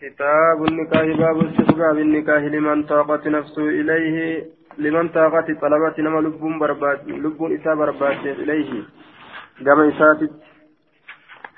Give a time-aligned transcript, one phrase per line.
[0.00, 4.44] كتاب النكاح باب استحباب النكاح لمن طاقت نفسه إليه
[4.78, 8.82] لمن طاقت طلبت نما لب برباد لب إساء برباد إليه.
[9.64, 10.32] كما إساتت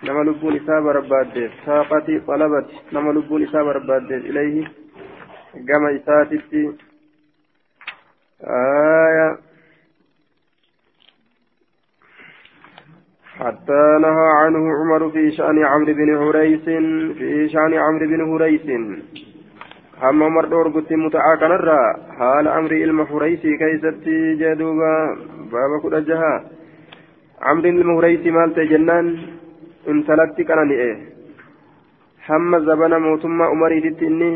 [0.04, 4.64] نما لب إساء برباد طاقت طلبت نما لب إساء برباد إليه.
[5.68, 6.52] كما إساتت
[8.44, 9.38] آية
[13.42, 16.64] حتى نهى عنه عمر في شأن عمرو بن هريس
[17.18, 18.66] في شأن عمرو بن هريس.
[20.02, 21.80] هم عمر دور قلت متعا كنرى
[22.18, 24.94] حال عمرو إلم هريس كيستي جدوبا
[25.52, 26.34] بابا كل جها
[27.48, 29.06] عمرو إلم هريس مالت جنان
[29.90, 30.96] انتلت كنني إيه
[32.28, 34.30] هم زبنا موتما عمري تتني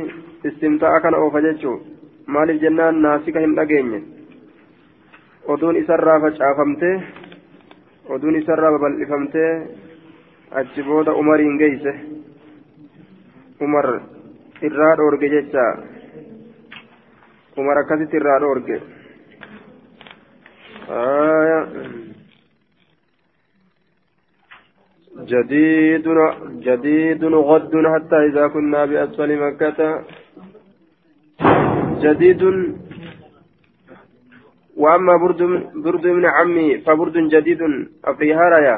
[0.47, 1.75] استمتاع كان أوفجتشو
[2.33, 4.01] مال الجنان ناسك هم لقيني
[5.53, 6.89] oduun isarraa facaafamte
[8.15, 9.53] oduun isarraa babal'ifamtee
[10.61, 11.93] achi booda umariin geeyse
[13.67, 13.87] umar
[14.69, 15.65] irraa dhoorge jecha
[17.63, 18.79] umar akkasitti irraa dhoorge
[25.33, 26.07] جديد
[26.67, 29.81] جديد غد حتى إذا كنا بأسفل مكة
[32.05, 32.43] جديد
[34.77, 35.43] وأما برد
[35.85, 37.61] برد من عمي فبرد جديد
[38.19, 38.77] في هرايا.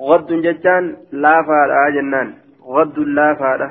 [0.00, 2.28] غد جتان لا فارا جنان.
[2.74, 3.68] غد لا فارا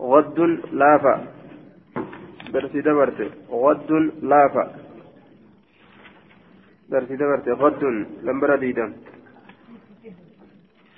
[0.00, 0.38] غد
[0.80, 1.14] لا فا.
[2.52, 3.20] درسي دبرت
[3.50, 3.90] غد
[4.30, 4.64] لا فا.
[6.90, 7.82] درسي دبرت غد
[8.26, 8.92] لمبر ديدم.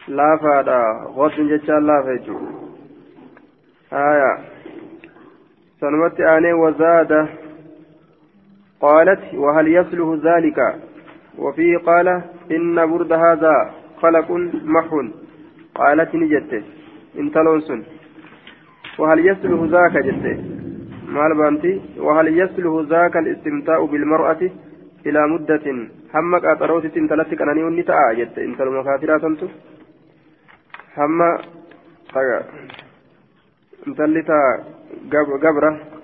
[0.08, 0.80] لا فارا
[1.16, 2.36] غد جتان لا فيجو.
[3.92, 4.32] آية.
[5.80, 7.45] سنمت آني وزاده
[8.80, 10.58] قالت وهل يصلح ذلك؟
[11.38, 12.08] وفيه قال
[12.50, 13.54] إن برد هذا
[14.02, 14.30] خلق
[14.74, 15.02] محو
[15.74, 16.52] قالت نجت
[17.18, 17.84] انت لونسون
[18.98, 20.24] وهل يصلح ذاك؟ جت
[21.14, 24.42] مال بانتي وهل يصلح ذاك الاستمتاع بالمرأة
[25.06, 25.66] إلى مدة؟
[26.14, 29.48] همك أتروت تنتلتك أنني ونتا جت انت المكاترة تنتو
[30.98, 31.20] هم
[33.86, 34.40] انتلتا
[35.44, 35.95] قبرة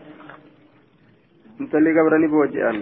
[1.62, 2.78] intalli gabrani booji'an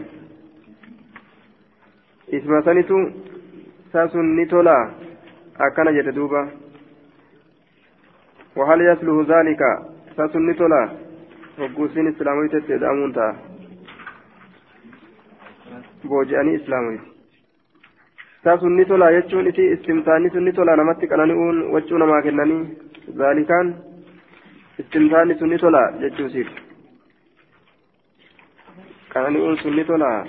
[2.38, 2.98] isma sanitu
[3.92, 4.76] saasun ni tola
[5.68, 6.42] akkana jedhe duuba.
[8.56, 9.62] وهل يصلح ذلك
[10.16, 10.82] ساسن تولا
[11.58, 13.26] وقوسين إسلامي تتدامون تا
[16.04, 16.98] بوجاني إسلامي
[18.44, 22.58] ساسن تولا يجون إتي استمتاني سن تولا نمت كنانيون وجون ما كناني
[23.20, 23.66] ذلكان
[24.80, 26.48] استمتاني سن تولا يجوسيف
[29.12, 30.24] كان أنسل تولا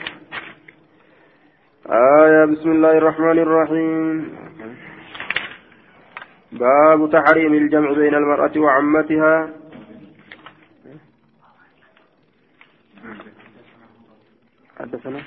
[1.86, 4.38] آية بسم الله الرحمن الرحيم.
[6.52, 9.50] باب تحريم الجمع بين المرأة وعمتها.
[14.80, 15.22] حدثنا؟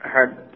[0.00, 0.52] حد.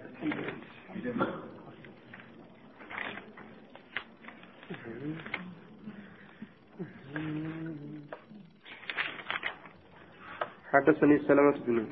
[10.72, 11.86] حدثني سلامة بن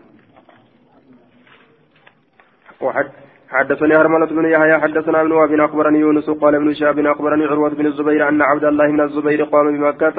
[2.81, 3.09] وحد
[3.49, 7.87] حدثني هرملة بن يحيى حدثنا ابن وهب أخبرني يونس قال ابن شهاب أخبرني عروة بن
[7.87, 10.19] الزبير أن عبد الله بن الزبير قام بمكة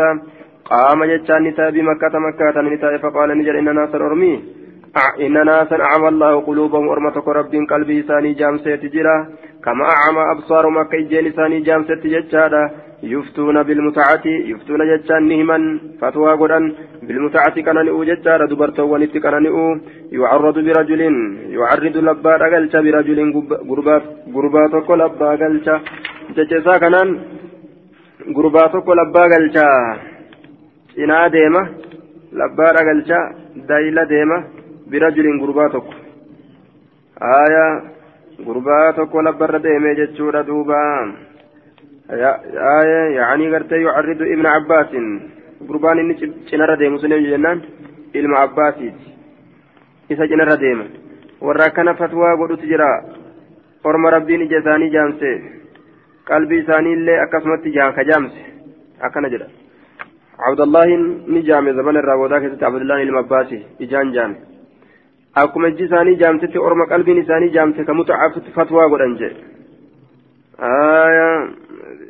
[0.66, 4.55] قام جتان نساء بمكة مكة نساء فقال نجر إن ناس أرمي.
[4.98, 9.18] إن ناسا أعمى الله قلوبهم أرمتك رب قلبي ثاني جامسة تجرى
[9.64, 12.70] كما أعمى أبصار مكة جين ثاني جامسة تجرى
[13.04, 15.58] يفتون بالمتعة يفتون جتان نهما.
[16.02, 16.64] فتوى قرآن
[17.08, 19.80] بالمتعة كان نئو جتار دبرتو ونت كان نئو
[20.12, 21.02] يعرض برجل
[21.58, 23.20] يعرض لبا رجلت برجل
[23.70, 24.04] قربات
[24.36, 25.68] قرباتك لبا قلت
[26.36, 27.10] جتسا كانان
[28.36, 29.58] قرباتك لبا قلت
[31.04, 31.62] إنا ديمة
[32.40, 33.12] لبا رجلت
[33.70, 34.55] دايلة ديمة
[34.90, 35.94] birajulin gurbaa tokko.
[37.22, 37.66] Haaya
[38.46, 40.78] gurbaa tokko labbarra deemee jechuudha duuba.
[42.10, 45.08] Haaya yaanii gartee yucarridu ibna abbaasin.
[45.68, 46.16] Gurbaan inni
[46.50, 47.64] cinarra deemu sun eenyu jennaan?
[48.14, 49.14] Ilma abbaasiiti.
[50.10, 50.86] Isa cinarra deema.
[51.42, 52.90] Warra akkana fatwaa godhutu jira.
[53.84, 55.32] Orma rabbiin ija isaanii jaamse.
[56.26, 58.42] Qalbii isaanii illee akkasumatti ka jaamse.
[59.02, 59.48] Akkana jedha.
[60.38, 64.55] Abdallahin ni jaame zaman irraa boodaa keessatti ilma abbaasi ijaan jaame.
[65.42, 69.42] Akkuma iji isaanii jaamsetti orma qalbiin isaanii jaamse ka mutacaafatti fatwaa godhan jedhe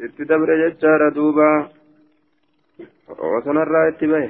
[0.05, 1.49] itti dabre jechaadha duuba
[3.33, 4.29] وسنرى اتباه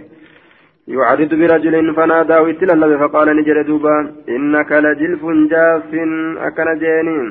[0.88, 3.95] يعرض برجل فناداه اتلالب فقال نجر دوبا
[4.36, 5.21] إنك لجلف
[5.51, 5.91] جاف
[6.48, 7.27] أكن جينين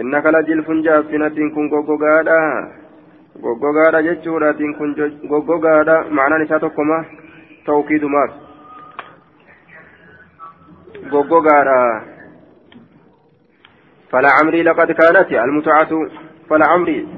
[0.00, 2.38] innaka lajilfun jaaffinatiin kun goggogaadha
[3.44, 4.90] goggogaadha jechuudhaatiin kun
[5.30, 6.98] goggogaadha ma'anaan isaa tokkoma
[7.68, 8.34] tawkiidumaaf
[11.12, 12.16] goggogaadha
[14.10, 15.90] فلعمري لقد كانت المتعة
[16.50, 17.08] فلعمري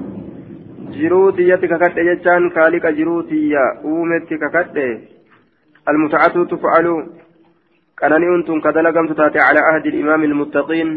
[0.91, 3.53] جروتي يتككت جتان كالك جروتي
[3.85, 4.77] أومت ككت
[5.89, 6.87] المتعة تفعل
[7.99, 10.89] كانني أنتم كدلقمت تاتي على عهد الإمام المتقين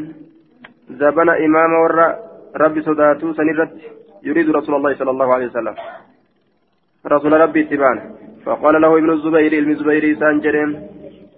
[0.90, 1.98] زبن إمام ور
[2.56, 3.72] ربي صداتو سنرت
[4.22, 5.74] يريد رسول الله صلى الله عليه وسلم
[7.06, 7.98] رسول ربي اتبان
[8.44, 10.70] فقال له ابن الزبير ابن الزبير سانجرين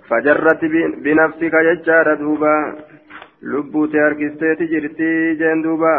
[0.09, 0.65] فجرت
[1.05, 2.55] بنفسك يجار دوبا
[3.43, 5.95] لبوتي أركستي جرتي جين دوبا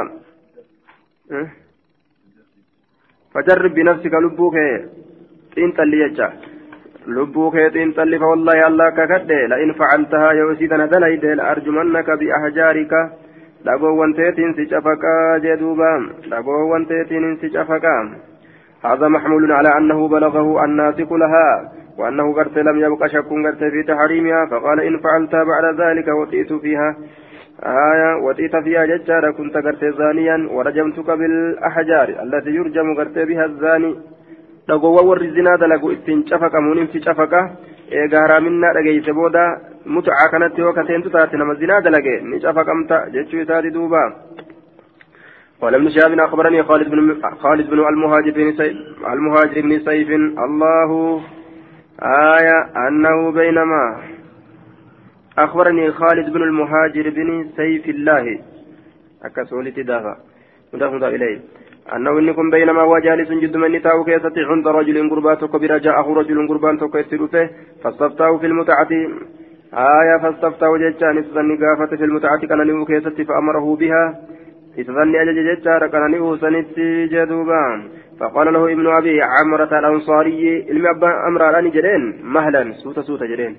[3.34, 4.56] فجرب بنفسك لبوك
[5.58, 6.34] انت اللي يجار
[7.06, 13.00] wallahi allah kakadhe la'in facaltahaa yoo isii tana dalayde la'arjumannaka biahjaarika
[13.66, 15.92] dhagoowwan teetiin si cafaqaa jee duuba
[16.32, 18.02] dhagoowwan teetiin si cafaqaa
[18.86, 24.46] هذا محمول على أنه بلغه الناسك لها وأنه قرت لم يبق شك قرت في تحريمها
[24.46, 26.96] فقال إن فعلتها بعد ذلك وطئت فيها.
[27.64, 33.96] آية وطئت فيها ججارة كنت قرت زانيا ورجمتك بالأحجار التي يرجم قرت بها الزاني.
[34.68, 37.42] dhagoowwan warri zinaa dalagu ittiin cafaqamuun imti cafaqa
[37.92, 39.44] eega haraaminaa dhageeyse booda
[39.86, 43.46] mutucaa kanatti yoo kateentu taate nama zinaa dalage ni cafaqamta jechuu
[45.62, 48.78] قال ابن شهاب أخبرني خالد بن خالد بن المهاجر بن سيف
[49.14, 50.10] المهاجر بن سيف.
[50.48, 51.22] الله
[52.04, 53.98] آية أنه بينما
[55.38, 58.40] أخبرني خالد بن المهاجر بن سيف الله.
[59.24, 60.16] أكسولتي دافع
[60.74, 61.40] مضاف إليه.
[61.96, 66.48] أنه إنكم بينما هو جالس جد من نتاو كيستي عند رجل قرباتك بلا جاءه رجل
[66.48, 67.50] قربان تكيستي
[67.84, 68.92] فاستفتاه في المتعة.
[69.74, 72.40] آية فاستفتاه جتان إستني قافة في المتعة.
[72.50, 72.86] كان نيو
[73.28, 74.04] فأمره بها.
[74.80, 77.64] إستني أجج جتان كان نيو سنتي جدوبا
[78.20, 83.56] فقال له ابن أبي عمرة الأنصاري علم أبا أمر الآن جرين مهلا سوتا سوتا جرين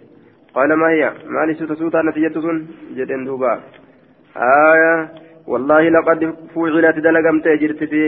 [0.54, 2.36] قال ما هي؟ ما لي سوتا سوتا نتيجة
[2.96, 3.60] جرين دوبا.
[4.36, 5.08] آية
[5.46, 6.20] والله لقد
[6.54, 8.02] فعلت دلقمت جرت في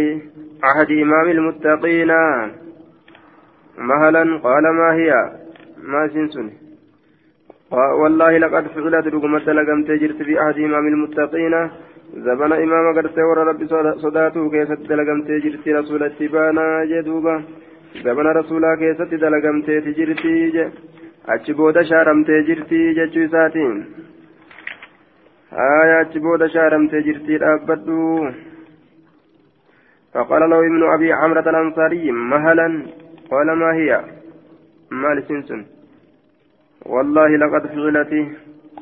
[0.63, 2.11] عهد إمام المتقين.
[3.79, 5.11] مهلا قال ما هي؟
[5.91, 6.53] ما سنسني
[8.01, 11.55] والله لقد فعلت رقمت دلقمت جرت في عهد إمام المتقين.
[12.15, 13.67] زبن إمام قرت ور ربي
[14.05, 17.35] صداته كيست دلقمت جرت رسول اتبانا جدوبا
[18.05, 19.69] زبن رسولا كيست دلقمت
[19.99, 20.69] جرتي
[21.33, 23.75] achi booda shaaramtee jirti jechuu isaatiin
[26.13, 28.31] جبودة شارمت جرتي أبدو
[30.15, 32.83] فقال له ابن أبي عمرة الأنصاري مهلا.
[33.31, 34.05] قال ما هي؟
[34.91, 35.65] مال سنسن.
[36.87, 38.13] والله لقد فعلت.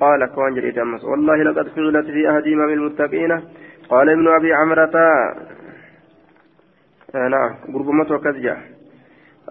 [0.00, 3.40] قال كوان جريت أمس والله لقد فعلت في أهدي إمام المتقين.
[3.88, 4.96] قال ابن أبي عمرة.
[7.14, 7.50] آه نعم.
[7.74, 8.56] قرب متوى كذجة.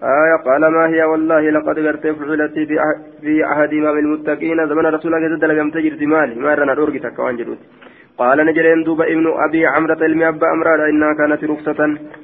[0.02, 2.54] آية قال ما هي؟ والله لقد قرت فعلت
[3.20, 4.68] في عهد إمام المتقين.
[4.68, 6.34] زمن رسول الله صلى الله عليه وسلم مالي.
[6.34, 7.58] ما رنا دورك تكوان جلوت
[8.18, 11.80] قال نجرين دوب ابن أبي عمرة المي أبا أمرا إنها كانت رخصة.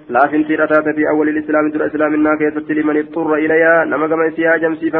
[0.08, 1.70] لا انترتات في أول الإسلام.
[1.70, 3.84] در إسلام إنها كيست لمن اضطر إليها.
[3.84, 4.90] نما كما يسيها جمسي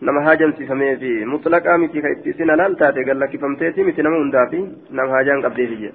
[0.00, 4.60] فميت نما هاجم سيفمي في مطلق آمتي كإتسين لالتاتي قال لك فمتيتي متي نما هندافي
[4.90, 5.92] نما هاجان قبدي فيه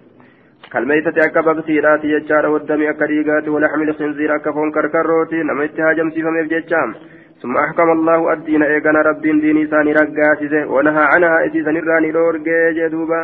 [0.72, 6.44] كالميتة أكا بغسيرات يجار والدم أكا ريقات ولحم الخنزير أكا فون كركروتي نما اتهاجم سيفمي
[6.44, 6.90] بججام
[7.42, 13.22] ثم أحكم الله الدين إيقنا رب ديني ساني رقاسسه ونهى عنها إتي سنراني لورجي جدوبا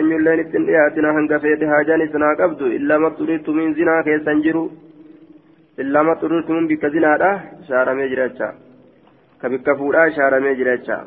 [0.00, 4.64] أن يلين التنياتنا هنگا فيت هاجان سنا قبض إلا ما اضطررت من زنا كيسان جرو
[5.82, 7.12] إلا ما اضطررت من بك زنا
[9.42, 10.98] شارمي جراجا كبك فورا شارمي جراجا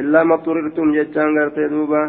[0.00, 2.02] إلا ما اضطررتم جتان غرتي دوبا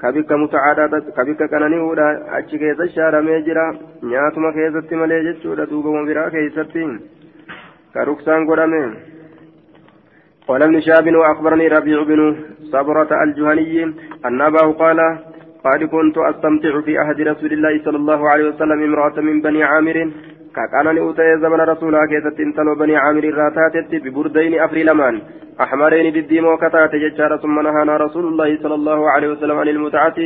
[0.00, 2.04] kabikka mutacaadhaa kabikka qanani'uudha
[2.36, 3.64] achi keessa shaaramee jira.
[4.02, 6.84] Nyaatuma keessatti malee jechuudha duubama biraa keessatti.
[7.92, 8.82] Ka ruksaan godhame.
[10.48, 12.20] قال ابن شهاب واخبرني ربيع بن
[12.72, 13.82] صبرة الجهني
[14.26, 14.98] ان اباه قال
[15.64, 20.10] قد كنت استمتع في عهد رسول الله صلى الله عليه وسلم امرأة من بني عامر
[20.56, 25.14] كأنني أوتي زمن رسولا كيست انتلو بني عامر راتاتت ببردين أفري لمان
[25.60, 30.18] أحمرين بالديمو كتات ججار ثم نهانا رسول الله صلى الله عليه وسلم عن المتعة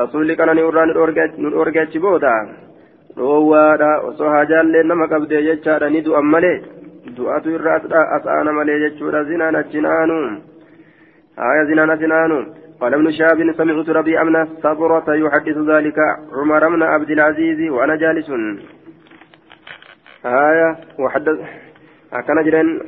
[0.00, 0.88] رسول كان نوران
[1.38, 2.36] نورجات بودا
[3.18, 6.54] رووادا وصوها جال نما قبدي ججار ندو أمالي
[7.16, 7.80] du'atu irraa
[8.16, 10.18] as'aana malee jechuudha zinaan achinaanu
[11.38, 12.32] آية زنان زنان
[12.80, 15.98] قال ابن شهاب سمعت ربيع بن صبرة يحدث ذلك
[16.32, 18.30] عمر بن عبد العزيز وأنا جالس
[20.26, 21.38] آية وحدث
[22.26, 22.80] كان جرين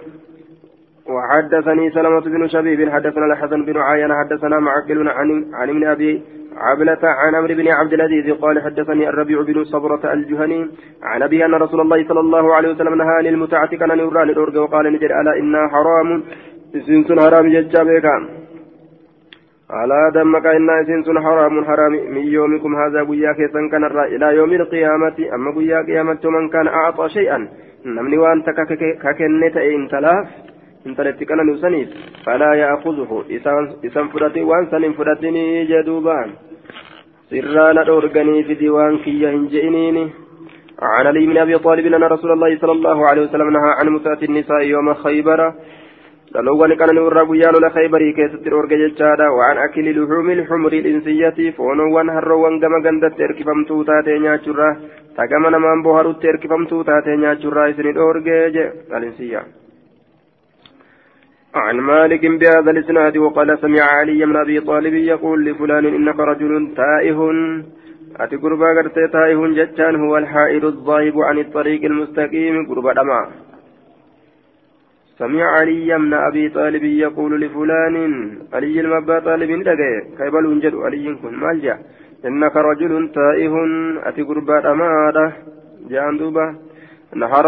[1.08, 6.22] وحدثني سلمة بن شبيب حدثنا الحسن بن عيان حدثنا معقل عن عن ابن أبي
[6.56, 10.70] عبلة عن عمرو بن عبد العزيز قال حدثني الربيع بن صبرة الجهني
[11.02, 15.20] عن أبي أن رسول الله صلى الله عليه وسلم نهى كان نوران الأرجى وقال نجر
[15.20, 16.22] ألا إنها حرام؟
[16.86, 18.06] سنسن حرام ججابك
[19.70, 25.16] على دمك إن سنسن حرام حرام من يومكم هذا قيا كيسن كان إلى يوم القيامة
[25.34, 27.48] أما قيا قيامة من كان أعطى شيئا
[27.86, 30.26] نمني وأنت ككنت إن تلاف
[30.86, 31.88] nusaniif
[32.24, 33.24] falaa yaakuzuhu
[33.82, 36.30] isan fudhate waan san hin fudhatinii jedhuubaan
[37.30, 40.06] sirraana dhoorganii fidi waan kiyya hin je'iniini.
[40.76, 44.18] عن علي بن ابي طالب ان رسول الله صلى الله عليه وسلم نهى عن متاة
[44.22, 45.52] النساء يوم خيبر
[46.35, 52.09] لو كان نور غيان لخيبر كيست اورج جچادا وعن اكل لحوم الحمر الانسيه فونو وان
[52.09, 54.69] هرو وان غما غندت اركفم توتاتي نياچورا
[55.17, 58.27] تاغما نمان بوهرو تركفم توتاتي نياچورا اسن اورج
[58.97, 59.41] الانسيه
[61.55, 67.19] عن مالك بهذا الاسناد وقال سمع علي بن ابي طالب يقول لفلان انك رجل تائه
[68.19, 73.21] اتي قربا قرت تائه جتان هو الحائر الظاهب عن الطريق المستقيم قربا دما
[75.18, 77.96] سمع علي بن أبي طالب يقول لفلان
[78.54, 81.74] علي المبا طالب دغه كيبل جد علي كن مالجا
[82.26, 83.54] إنك رجل تائه
[84.08, 85.32] أتي قربا دما
[85.90, 86.46] جان دوبا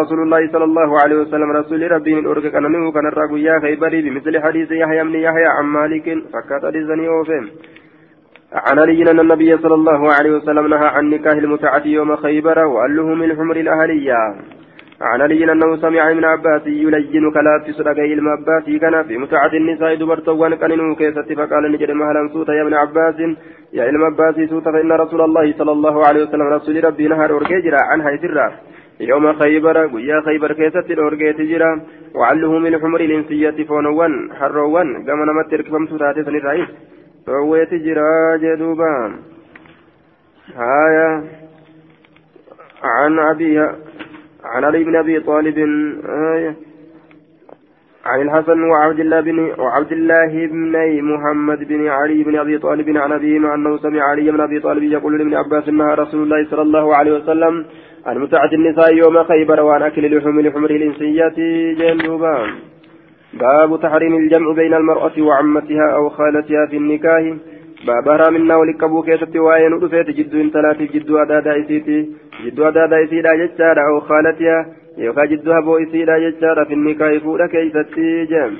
[0.00, 3.06] رسول الله صلى الله عليه وسلم رسول ربي من أورك كان نمو كان
[3.36, 7.46] يا خيبري بمثل حديث يحيى بن يحيى عن مالك فكات حديثني وفهم
[8.52, 13.14] عن علي أن النبي صلى الله عليه وسلم نهى عن نكاح المتعة يوم خيبر وأله
[13.14, 14.14] من الحمر الأهلية.
[15.00, 19.94] عن علي أنه سمع من عباس يلين كلاب في صدقه المعباس كان في متعة النساء
[19.94, 23.14] دبرتوان كان كيست فقال نجد مهلا سوتا يا ابن عباس؟
[23.72, 27.78] يا علم عباس سوتا فإن رسول الله صلى الله عليه وسلم رسول ربي نهى أورجيجرا
[27.90, 28.52] عن هيسرا
[29.00, 31.80] يوم خيبر قيا خيبر كيست الأورجيت جرا
[32.14, 36.68] وعله من حمر الإنسية فونوان حروان كما نمت ركبم سوتاتي سن الرئيس
[37.28, 38.94] رويت جرا جدوبا.
[40.56, 41.24] هايا.
[42.82, 43.76] عن أبيها
[44.54, 45.58] عن علي بن أبي طالب
[46.34, 46.54] آية
[48.06, 50.74] عن الحسن وعبد الله بن وعبد الله بن
[51.12, 55.18] محمد بن علي بن أبي طالب عن أبيه إنه سمع علي بن أبي طالب يقول
[55.18, 57.64] لابن عباس انها رسول الله صلى الله عليه وسلم
[58.06, 61.36] عن متعة النساء يوم خيبر وعن أكل لحوم لحمر الإنسية
[61.78, 62.36] جندوبا.
[63.32, 67.22] باب تحريم الجمع بين المرأة وعمتها أو خالتها في النكاح.
[67.86, 71.98] باب هرامنا ولقبو كيست وين رفيت جدو انتلاتي جدو أدادا إسيتي.
[72.46, 74.66] أدادا إسيدا جتشارا أو خالتها
[74.98, 78.52] يوكا جدو هبو إسيدا جتشارا في النكاح فودا كيستي جم.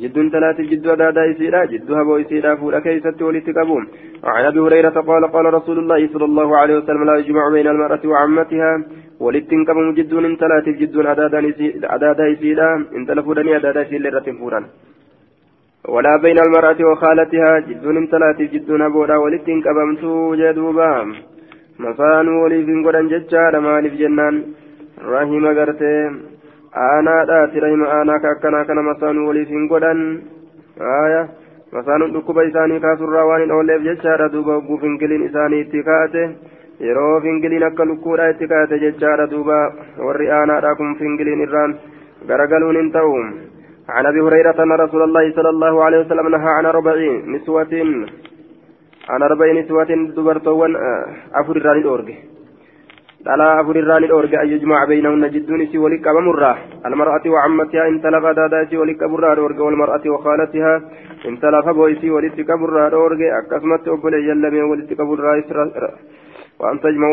[0.00, 3.84] جد ثلاث جد أدادا إسيرا جد هبو إسيرا فولا كيست ولتقبون
[4.24, 8.00] وعن أبي هريرة قال قال رسول الله صلى الله عليه وسلم لا يجمع بين المرأة
[8.04, 8.72] وعمتها.
[9.20, 10.96] ولتنقبون جد ثلاث جد
[11.94, 14.60] أدادا إسيرا إن تلفوني أدادا إسيرا فورا.
[15.88, 20.04] ولا بين المرأة وخالتها جد ثلاث جد نبورا ولتنقبمت
[21.80, 24.34] جدوبا مفانو وليفين قدن ججار مالف جنان
[25.12, 26.32] رحم قرتين
[26.80, 30.22] aanaadhaati rahima aanaa ka akkanaa kana masaanuu waliif hin godhan
[30.92, 31.28] aya
[31.72, 36.24] masaanuun dhukkuba isaanii kaasurraa waan hin oolleef jechaadha duuba hogguu fingiliin isaanii itti kaa'ate
[36.86, 39.60] yeroo fingiliin akka lukkuudha itti kaa'ate jechaadha duuba
[40.06, 41.78] warri aanaadha kun fingiliin irraan
[42.32, 43.16] garagaluun hin ta'u
[43.88, 46.94] عن ابي هريره ان رسول الله صلى الله عليه وسلم نهى عن أربع
[49.02, 49.84] نسوة عن أربع نسوة
[50.16, 50.76] دبرتوان
[51.34, 52.32] افر الراني الاورجي
[53.24, 58.80] dhalaa afurirraan dhoorge an yujmaca beynahunna jidduun isii wali qabamurraa almar'ati wacamatihaa intala fadaadaa isii
[58.82, 60.80] wali qaburraa dhoorge walmar'ati wakaalatihaa
[61.30, 65.68] intala faboo isii walitti qaburraa dhoorge akkasumatti obboleeyyan lameen walitti qaburraa isra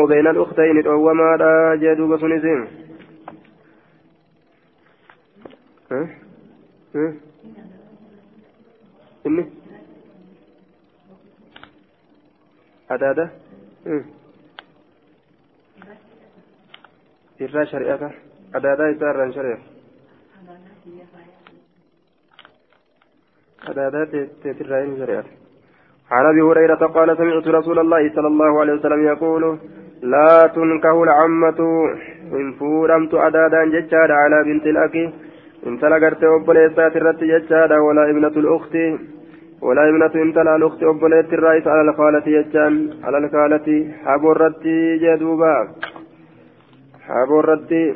[0.08, 2.44] beyna alukhtayni dhoowwamaadha jee duuba sunis
[9.24, 9.59] inni adaada irraa
[17.72, 18.08] shari'ata
[18.58, 19.58] adaadaa isaa irraan shari'a
[23.70, 24.06] adaadaa
[24.42, 25.32] teetirraa inni shari'ata
[26.10, 29.58] عن أبي هريرة قال سمعت رسول الله صلى الله عليه وسلم يقول
[30.02, 31.60] لا تنكه العمة.
[32.32, 34.94] إن فورمت ادادا ججادا على بنت الاخ
[35.66, 38.74] إن تلقرت obboleessaati irratti jechaadha ولا ابنة الأخت.
[39.62, 43.68] ولا ابنة انت لا الاخت obboleetti الرئيس على الخالة ججان على الخالة
[44.04, 45.68] حبو الرتي جدوبا.
[47.10, 47.94] أبو الردي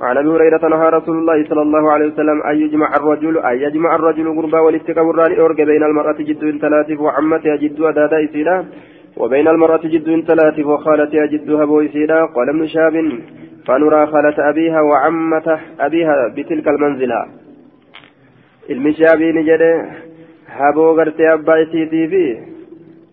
[0.00, 3.94] عن أبي هريرة نهى رسول الله صلى الله عليه وسلم أن يجمع الرجل أن يجمع
[3.94, 8.64] الرجل قربا والاستقبران أورج بين المرأة جد ثلاث وعمتها جد أدادا إسيلا
[9.16, 12.94] وبين المرأة جد ثلاث وخالتها جدها بويسيلا قال ابن شاب
[13.66, 17.26] فنرى خالة أبيها وعمته أبيها بتلك المنزلة.
[18.70, 20.07] المشابين جده
[20.48, 22.36] هبو غرتي أبا إسيتي فيه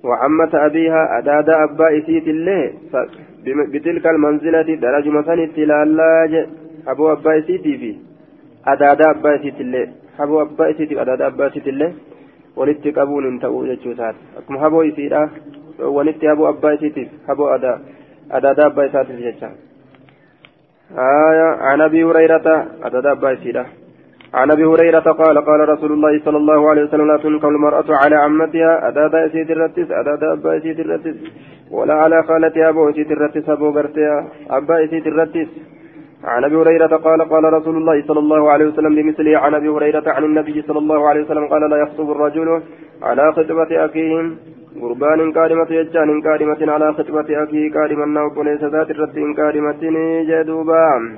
[0.04, 2.74] وعمة أبيها أداد أبا إسيت الله
[3.74, 6.34] بتلك المنزلة درج مثلا تلالاج
[6.88, 7.96] أبو أبا إسيتي في
[8.68, 9.88] أداد أبا إسيت الله
[10.20, 11.94] أبو أبا إسيتي أداد أبا إسيت الله
[12.56, 15.30] walitti qabuun hin ta'u jechuusaati akkuma haboo isiidha
[15.96, 19.50] walitti haboo abbaa isiitiif haboo adaadaa abbaa isaatiif jecha
[21.62, 23.66] عن أبي هريرة اتدى بايسيدا
[24.36, 28.16] عن أبي هريرة قال قال رسول الله صلى الله عليه وسلم لا تنكر المرأة على
[28.16, 31.18] عمتها ادادا اسيد الرتس ادادا أبا اسيد الرتس
[31.72, 35.48] ولا على خالتها أبو اسيد الرتس أبو برتها أبا اسيد الرتس.
[36.24, 40.04] عن أبي هريرة قال قال رسول الله صلى الله عليه وسلم بمثله عن أبي هريرة
[40.08, 42.62] عن النبي صلى الله عليه وسلم قال لا يخطب الرجل
[43.04, 44.32] على خطبة أخيه
[44.82, 49.82] قربان كارمة يجان كارمة على خطبة أخيه كارما نوب ليس ذات الرد كارمة
[50.30, 51.18] جدوبا.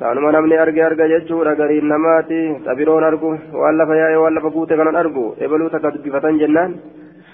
[0.00, 4.74] Taanuma namni arge arga jechuudha gariin namaati xabiroon argu waan lafa yaa'e waan lafa guute
[4.80, 6.76] kanan argu ebaluu takka dubbifatan jennaan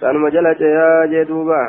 [0.00, 1.60] taanuma jala ceeyaa jee duuba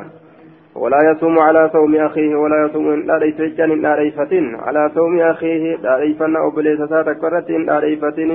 [0.75, 6.36] ولا يصوم على صوم أخيه ولا يصوم إن ليس إن لاريفتين على صوم أخيه لاريفن
[6.36, 8.32] أبليس ساتك فرتين لاريفتين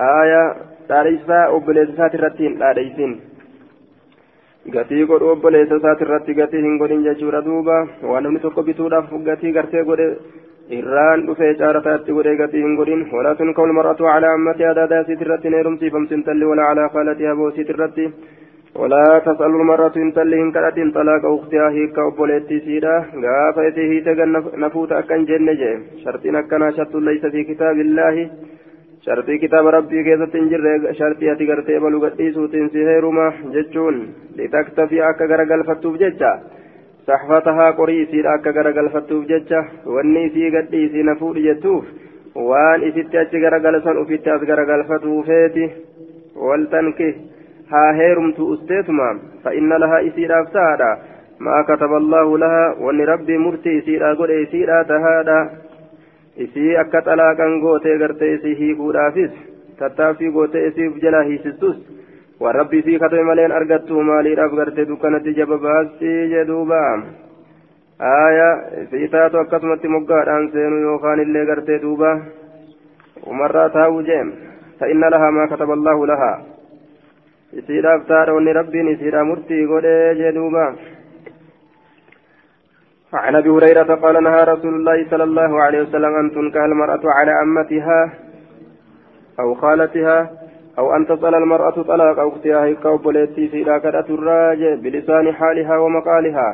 [0.00, 0.42] آية
[0.90, 3.12] لاريفا أبليس ساترتين لاريفين
[4.74, 7.74] gatii godhu obboleessa isaati irratti gatii hin godhin jechuudha duuba
[8.10, 10.06] waan namni tokko bituudhaaf gatii gartee godhe
[10.70, 15.48] irraan dhufee caarataatti godhee gatii hin godhin walaa tunkaa'u mar'atu calaa ammati adaadaa isiit irratti
[15.48, 18.06] hin heerumsiifamtu intalli walaa calaa khaalati haboo isiit irratti
[18.74, 24.18] ولا تسأل المرأة إن تلهن كرة طلاق أختها هيك أبوليتي سيدا غافة هيتك
[24.62, 25.62] نفوت أكن جنة
[26.04, 28.30] شرطنا كنا شرط ليس في كتاب الله
[29.40, 33.96] kitaaba rabbii keessatti hin jirre shartii ati gartee balu gadhiisuutiin si heeruma jechuun
[34.36, 36.30] litaktafi akka garagalfattuuf jecha
[37.08, 39.60] saxfatahaa qorii isiidha akka garagalfattuuf jecha
[39.96, 41.84] wanni isii gadhiisii na fuudhi jettuuf
[42.50, 45.66] waan isitti achi garagalsan ufitti as garagalfatuufeeti
[46.46, 47.08] waltanki
[47.72, 49.08] haa heerumtu usteetuma
[49.44, 50.90] fa'inna lahaa isiidhaaf tahaadha.
[51.38, 55.38] Maa kataba allaahu lahaa wanni rabbii murtii isiidha godhe isiidha tahaadha.
[56.44, 59.30] Isii akka xalaaqan gootee gartee isii hiikuudhaafis
[59.78, 61.76] tattaaffii gootee isiif jalaa hiisistus
[62.44, 66.80] waan rabbi isii katabe maleen argattu maaliidhaaf gartee dukkanatti jaba baastii jedhuuba
[68.14, 68.48] aaya
[68.84, 72.10] isii taatu akkasumatti moggaadhaan seenu yookaan illee gartee duuba
[73.32, 74.24] umarraa taa'uu jee
[74.80, 76.32] فإن لها ما كتب الله لها
[77.58, 80.64] isiidhaaf taadha wanni rabbiin isiidha murtii godhee jedhuuba
[83.14, 87.32] عن ابي هريره قال نهى رسول الله صلى الله عليه وسلم ان تنكح المراه على
[87.42, 88.00] امتها
[89.40, 90.18] أو خالتها
[90.78, 96.48] أو ان تصل المراه طلاق اختها هيك وبليتي في ذاك الراجع بلسان حالها ومقالها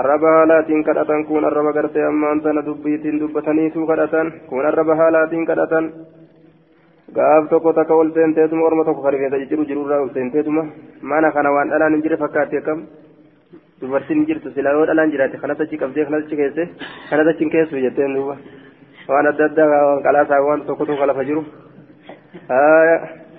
[0.00, 4.14] الربها لا تنكدة كون الرب قرتي أما أنت ندبيت دبتني تو كدة
[4.50, 5.22] كون الربها لا
[7.14, 10.62] ol seenteetuma orma tokko harifeensa jiru jirurraa ol seenteetuma
[11.02, 12.78] mana kana waan dhalaan hin jire fakkaate akkam
[13.80, 16.62] dubartiin hin jirtu silaa yoo dhalaan jiraate kanas achi qabdee kanas achi keesse
[17.10, 18.36] kanas achi hin keessu jetteen duuba
[19.08, 21.42] waan adda addaa waan qalaasaa waan tokko tokko lafa jiru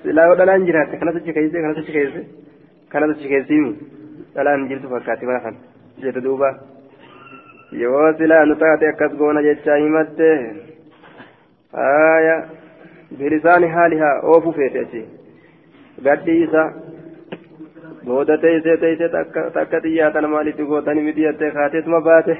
[0.06, 2.22] silaa yoo dhalaan jiraate kanas achi keesse kanas achi keesse
[2.94, 3.72] kanas achi keessimi
[4.36, 5.58] dhalaan jirtu fakkaate mana kana
[6.04, 6.50] jette duuba
[7.84, 10.30] yoo silaa nu taate akkas goona jechaa himatte
[11.88, 12.40] aayaa.
[13.20, 15.02] بلسان حالها أوفو فيتي
[16.06, 16.62] gadhiisa
[18.06, 19.10] booda teessee teessee
[19.58, 22.34] takka xiyyaatan maalitti gootanii miti jettee kaateetuma baate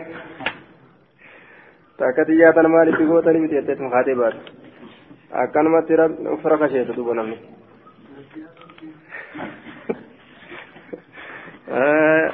[2.00, 4.40] takka xiyyaatan maalitti gootanii jetteetuma kaatee baate
[5.44, 5.94] akkanumatti
[6.42, 7.38] fira kasheessa duba namni.
[11.68, 12.26] Eh,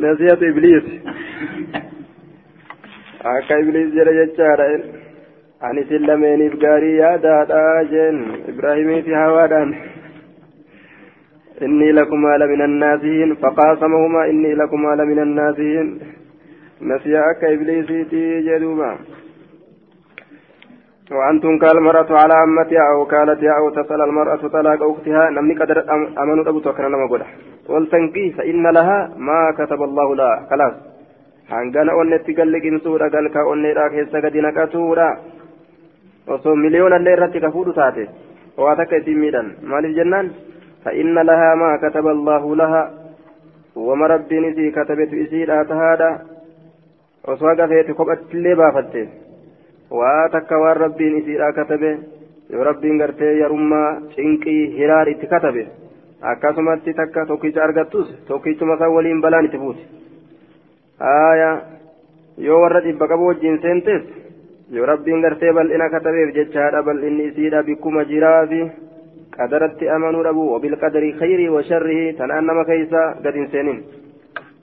[0.00, 0.86] Nasiyatu ibliis.
[3.24, 4.66] Akka ibliis jedha jechaadha.
[5.60, 8.18] Ani isin lameeniif gaarii yaadaadha jeen.
[8.52, 9.74] Ibraahimiifi hawaadhaan
[11.60, 15.90] inni lakumaa lamina annaasihiin faqaasamahuma inni lakumaa lamina annaasihiin
[16.80, 18.88] nasiya akka ibliisiitii jedhuuba.
[21.12, 25.30] وأن تنكى المرأة على أمتها أو كالتها أو تسأل المرأة طلاق أختها.
[25.30, 25.84] نمني قدر
[26.22, 27.26] أمنوا أبو تكرنا لما قوله.
[27.68, 30.74] والتنكي فإن لها ما كتب الله لها خلاص.
[32.00, 35.16] onnetti galliqinsuudha galka onneedhaa keessa gadi naqatuudha
[36.26, 38.08] osoo miliyoonallee irratti ka fuudhu taate
[38.56, 40.30] waa takka isin miidhan maaliif jennaan
[40.84, 42.90] فإن لها ما كتب الله لها.
[43.76, 46.18] وما ربي نسي كتبت إسيرا تهادا
[47.28, 48.54] وصواغ فيت كبت اللي
[49.94, 51.98] بافته واتك وان ربي نسيرا كتبه
[52.50, 55.66] yoo rabbiin gartee yarummaa cinqii hiraar itti katabe
[56.20, 59.84] akkasumatti takka tokkicha argattus tokkichuma san waliin balaan itti buuti
[60.98, 61.50] haaya
[62.38, 64.02] yoo warra dhibba qabu wajjiin seentees
[64.70, 68.70] yoo rabbiin gartee bal'ina katabeef jechaadha bal'inni isiidha bikkuma jiraafi
[69.38, 73.82] قدرت أمنوا ربو وبالقدر خيره وشره تنأنما كيسا قد سنين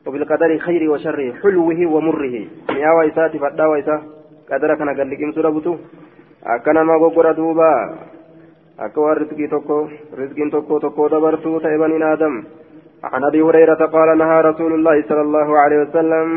[0.07, 2.35] وبالقدر خيره وشره حلوة ومره
[2.69, 3.65] مياه ويساتي فدا
[4.51, 5.73] ويسا قدر كان قد لكم سربتو
[6.43, 7.71] أكنا ما قبر دوبا
[8.79, 9.77] أكوى رزقي توكو
[10.19, 12.33] رزق توكو توكو دبرتو تيبني آدم
[13.03, 16.27] عن أبي هريرة قال نهى رسول الله صلى الله عليه وسلم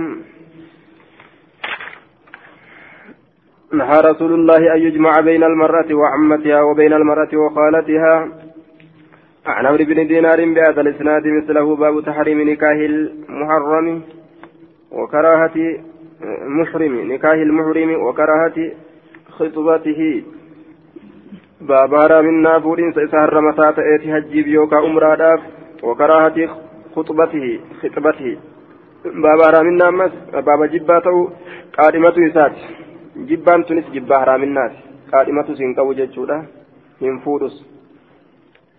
[3.80, 8.14] نهى رسول الله أن يجمع بين المرأة وعمتها وبين المرأة وخالتها
[9.46, 13.86] عن عمرو بن دينار بهذا الإسناد مثله باب تحريم نكاه المحرم
[14.92, 15.56] وكراهة
[16.58, 18.58] محرم نكاه المحرم وكراهة
[19.36, 20.22] خطبته
[21.60, 25.40] باب من نافور سيسهر متى تأتي هجيب يوكا أمراداف
[25.82, 26.38] وكراهة
[26.96, 28.36] خطبته خطبته
[29.04, 30.12] باب من نامس
[30.46, 31.30] باب جباته
[31.78, 32.56] قادمة إسات
[33.14, 34.78] jibbaan tunis jibbaa haraaminaati
[35.10, 36.38] qaadhimatu siin qabu jechuudha
[37.00, 37.58] hin fuudhus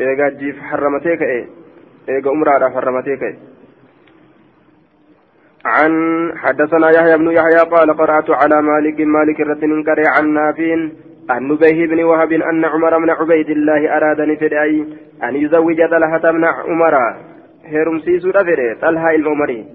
[0.08, 1.38] eegaa jiif harramatee ka'e
[2.16, 3.38] eega umraadhaaf harramatee ka'e
[5.66, 5.92] عن
[6.38, 10.94] حدثنا يحيى بن يحيى قال قرأت على مالك مالك الرتن كري عن نافين
[11.30, 14.86] عن نبيه بن وهب أن عمر بن عبيد الله أراد نفدأي
[15.24, 16.96] أن يزوج طلحة بن عمر.
[17.66, 18.32] هرم سيسو
[18.82, 19.66] طلحة العمري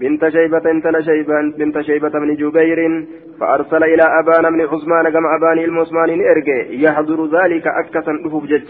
[0.00, 3.06] بنت شيبة انتل شيبان بنت شيبة بن جبير.
[3.40, 8.68] فأرسل إلى أبان بن عثمان كما أبان المعثمان إرجع يحضر ذلك أكسا أفوف جج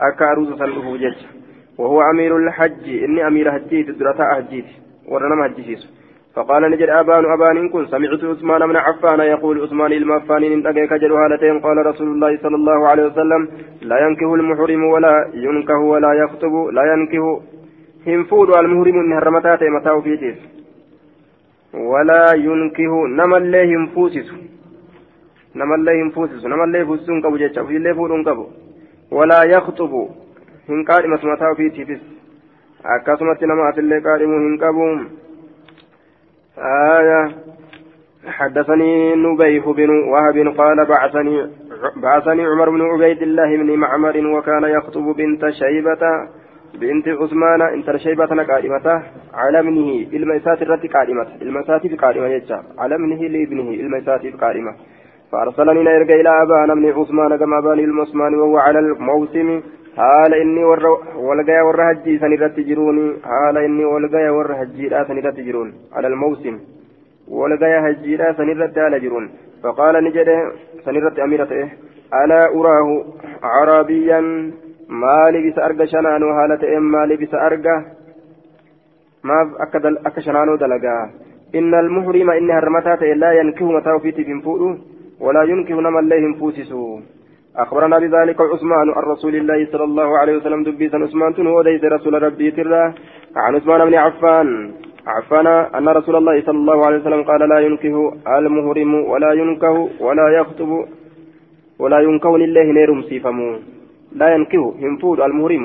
[0.00, 1.16] أكا أروسا أفوف جج
[1.78, 3.04] وهو أمير الحج.
[3.04, 4.83] إني أمير حجيت درتا أحجيت.
[5.08, 10.44] ورنم حجيس فقال نجد أبان أبان إن كن سمعت عثمان بن عفان يقول عثمان المعفان
[10.44, 13.48] إن أجيك جل هالتين قال رسول الله صلى الله عليه وسلم
[13.82, 17.42] لا ينكه المحرم ولا ينكه ولا يخطب لا ينكه
[18.06, 20.36] almuhrimu inni harramataa ta'e mataa ofiitiif
[21.72, 24.34] walaa yunkihu namallee hin fuusisu
[25.54, 28.16] namallee hin fuusisu namallee fuusisuu hin qabu jecha ofiillee fuudhuu
[30.68, 32.13] hin
[32.84, 34.88] akkasumatti nama asillee qaadhimuu hin qabu.
[36.58, 37.34] آية
[38.26, 41.50] حدثني نبيح بن وهب قال بعثني
[41.96, 46.28] بعثني عمر بن عبيد الله بن معمر وكان يخطب بنت شيبة
[46.74, 49.02] بنت عثمان انت شيبة قائمته
[49.34, 54.74] على ابنه الميسات الرت قائمة الميسات قائمة يجا على ابنه لابنه الميسات قائمة
[55.32, 59.60] فأرسلني نرجع إلى أبان ابن عثمان كما أبان المعثمان وهو على الموسم
[59.96, 60.84] حال إني ور
[61.28, 66.56] ولقيا ور هجي سنرت جروني حال إني ولقيا ور هجي لا سنرت جرون على الموسم
[67.28, 69.24] ولقيا هجي لا سنرت على جرون
[69.62, 70.28] فقال نجد
[70.84, 71.68] سنرت أميرته
[72.20, 72.88] ألا أراه
[73.42, 74.20] عربيا
[75.92, 77.74] shanaanuu haala ta'een maali bisa arga
[79.22, 79.48] maaf
[80.06, 81.08] akka shanaanuu dalagaa
[81.58, 84.68] inna almuhrima inni harmataa ta'e laa yankihu mataa ofiitiif hin fuudhu
[85.20, 86.80] walaa yunkihu namallee hin fuusisu
[87.56, 92.22] أخبرنا بذلك عثمان عن رسول الله صلى الله عليه وسلم دبيسا عثمان تنو وديس رسول
[92.22, 92.82] ربي ترى.
[93.36, 94.48] عن عثمان بن عفان.
[95.06, 97.96] عفان أن رسول الله صلى الله عليه وسلم قال لا ينكه
[98.38, 100.70] المهرم ولا ينكه ولا يخطب
[101.78, 103.48] ولا ينكه لله نيرم سيفمو
[104.20, 105.64] لا ينكه هنفود المهرم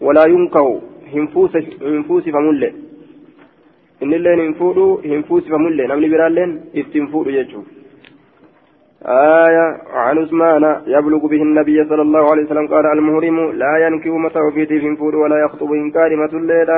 [0.00, 0.80] ولا ينكه
[1.14, 2.72] هنفوس فمله.
[4.02, 5.84] إن اللين هنفود هنفوس فمله.
[5.86, 7.60] نمني برالين استنفود يجو.
[9.06, 14.38] آية عن عثمان يبلغ به النبي صلى الله عليه وسلم قال المهرم لا ينكه متى
[14.38, 16.70] وفيته هنفود ولا يخطب إنكارمة الليل.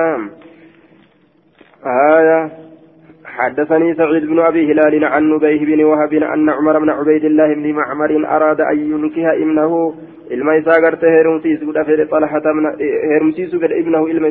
[1.87, 2.50] آية
[3.24, 7.72] حدثني سعيد بن أبي هلال عن نبيه بن وهب أن عمر بن عبيد الله بن
[7.72, 9.94] معمر أراد أن ينكح ابنه
[10.30, 12.06] ilma isaa gartee heerumsiisuudha fedhe
[13.08, 14.28] heerumsiisuu fedhe ibnahu ilma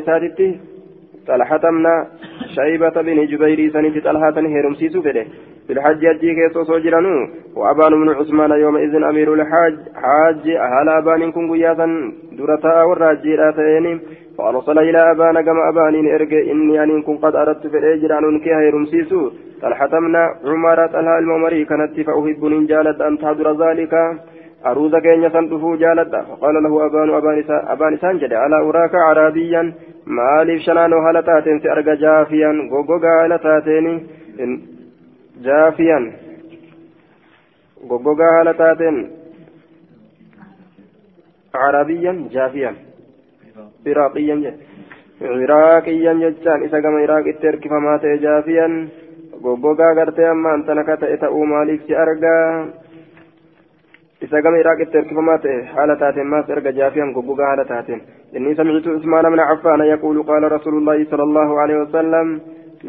[1.24, 2.06] isaatitti xalhatamna
[2.54, 5.26] shaybata bini jubeyrii sanitti xalhatan heerumsiisuu fedhe
[5.66, 11.50] في الحج أجي كيسو سوجرانو وأبان بن عثمان يومئذ أمير الحاج حاج أهل أبان كن
[11.50, 11.86] قياسا
[12.38, 14.00] درتا والراجي راتين
[14.38, 18.60] فأرسل إلى أبان كما أبان إرجع إني أن كن قد أردت في الأجر أن كيها
[18.60, 19.30] يرمسيسو
[19.62, 23.94] طلحتمنا عمر طلحة الممري كانت فأحب إن جالت أن تحضر ذلك.
[24.66, 27.08] أروز كين سنتفو جالتا فقال له أبان
[27.74, 29.72] أبان سانجد على أراك عربيا؟
[30.06, 33.88] Maaliif shanaanoo haala taateen si arga jaafiyan goggogaa haala taateen
[35.46, 36.12] jaafiyan
[37.88, 38.98] goggogaa haala taateen
[41.52, 42.76] carabiyyan jaafiyan
[43.86, 44.44] iraaqiyan
[45.44, 48.90] iraaqiyan jechaan isa gama iraaqitti erkifamaa ta'e jaafiyan
[49.42, 52.66] goggogaa gartee ammaan tana ka ta'e ta'uu maaliif si argaa
[54.24, 58.96] isa gama iraaqitti erkifamaa ta'e haala taateen maas erga jaafiyan goggogaa haala taateen inni sami'tu
[58.98, 62.34] usmaan bna affaan yaquulu qaala rasuulullaahi sala allahu aleyhi wasalam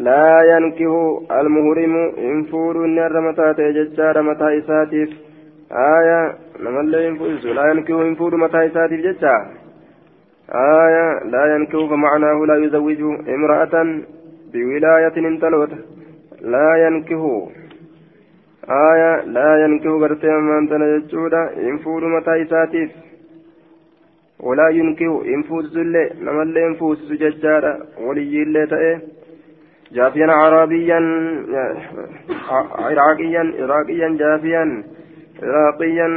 [0.08, 1.04] laa yankihu
[1.42, 5.22] almuhrimu hin fuudhu inni harra mataa ta'e jechaadha mataa isaatiif
[5.90, 6.20] aya
[6.64, 9.36] نملي ينفوس لا ينكه ينفود متى إساتي جتا
[10.50, 13.02] آية لا ينكه فمعناه لا يزوج
[13.36, 13.76] امرأة
[14.54, 15.72] بولاية انتلوت
[16.42, 17.24] لا ينكه
[18.70, 22.92] آية لا ينكه قرتي من تنججودا ينفود متى إساتيف
[24.40, 29.02] ولا ينكه ينفوز ذل نملي ينفوس ججارا ولي اللي تأيه
[29.92, 31.00] جافيا عربيا
[32.80, 34.84] عراقيا عراقيا جافيا
[35.44, 36.08] عراقيا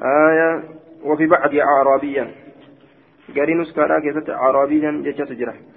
[0.00, 0.62] آية
[1.04, 2.26] وفي بعض عربيا
[3.36, 5.30] قال نسكارا كيست عربيا جتشت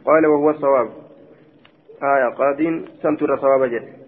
[0.05, 0.89] قال وهو الصواب
[2.03, 3.98] آية قادين سمتر صواب جل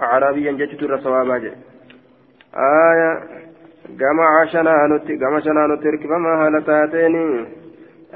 [0.00, 1.54] عربيا جتشتر صواب جل
[2.54, 3.10] آية
[4.00, 7.46] جمع شنانوتي جمع شنانوتي ركبما هالتاتيني.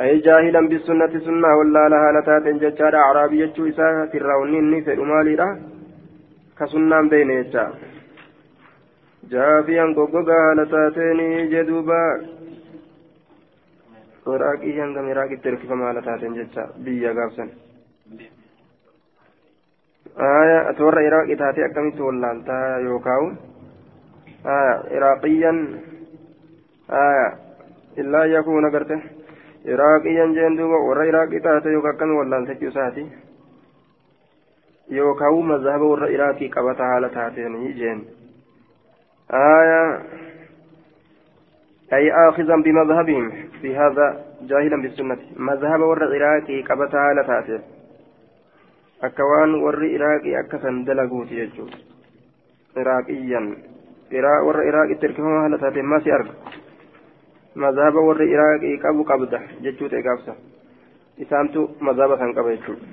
[0.01, 5.37] أي جاهلا بالسنة سنة ولا لها لتاتين جتشار عربي جتشو إساء تراونين فدو مالي
[6.59, 7.64] كسنة بين يجا
[9.31, 11.21] جافيا قوقوغا هالتاتين
[11.53, 12.03] جدوبا.
[14.27, 17.11] ورaaqiyyaan gama iraaqitti hirkifamaa haala taateen jecha biyya
[20.16, 23.33] gaafsan ati warra iraaqii taatee akkamitti wallaaltaa yookaa'u
[24.96, 25.59] iraaqiyyaan
[27.96, 28.99] illaa yakuuna garte
[29.64, 33.07] iraaqiyyaan jeen duuba warra iraaqii taate yookaan akkami wallaaltachuu isaati
[34.90, 38.07] yookaan mazhaba warra iraaqii qabata haala taateenii jeen
[41.92, 43.31] أي آخذا بمذهبهم
[43.62, 47.61] في هذا جاهلا بالسنة مذهب ور العراقي قبتا haala taate
[49.02, 51.78] akka waan warri iraaqii akkasan dalaguuti jechuudha
[52.80, 53.46] iraaqiyyan
[54.46, 56.34] warra iraaqitti hirkifama haala taate masi arga
[57.54, 60.34] mazhaba warri iraaqii qabu qabda jechuuta egaabsa
[61.18, 62.86] isaantu mazhaba san qaba jechuudha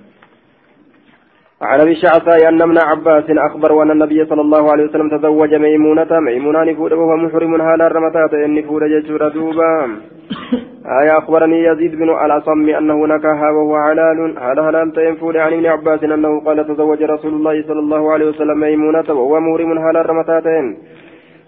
[1.62, 6.20] عن أبي الشعثاء أن ابن عباس أخبر ان النبي صلى الله عليه وسلم تزوج ميمونة
[6.20, 9.88] ميمونه نفود وهو محرم هالا رمتات ان نفود ججور دوبا.
[11.02, 16.04] آية أخبرني يزيد بن الأصم أنه نكاها وهو حلال هذا حلال تنفود عن ابن عباس
[16.04, 20.78] أنه قال تزوج رسول الله صلى الله عليه وسلم ميمونة وهو محرم هالا رمتاتين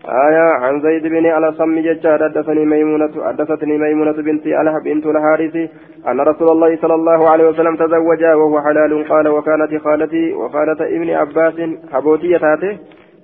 [0.10, 5.56] آية عن زيد بن على صم ججار حدثني ميمونة حدثتني ميمونة بنت ألح بنت الحارث
[6.08, 11.10] أن رسول الله صلى الله عليه وسلم تزوج وهو حلال قال وكانت خالتي وخالة ابن
[11.10, 11.58] عباس
[11.94, 12.78] حبوتية تاته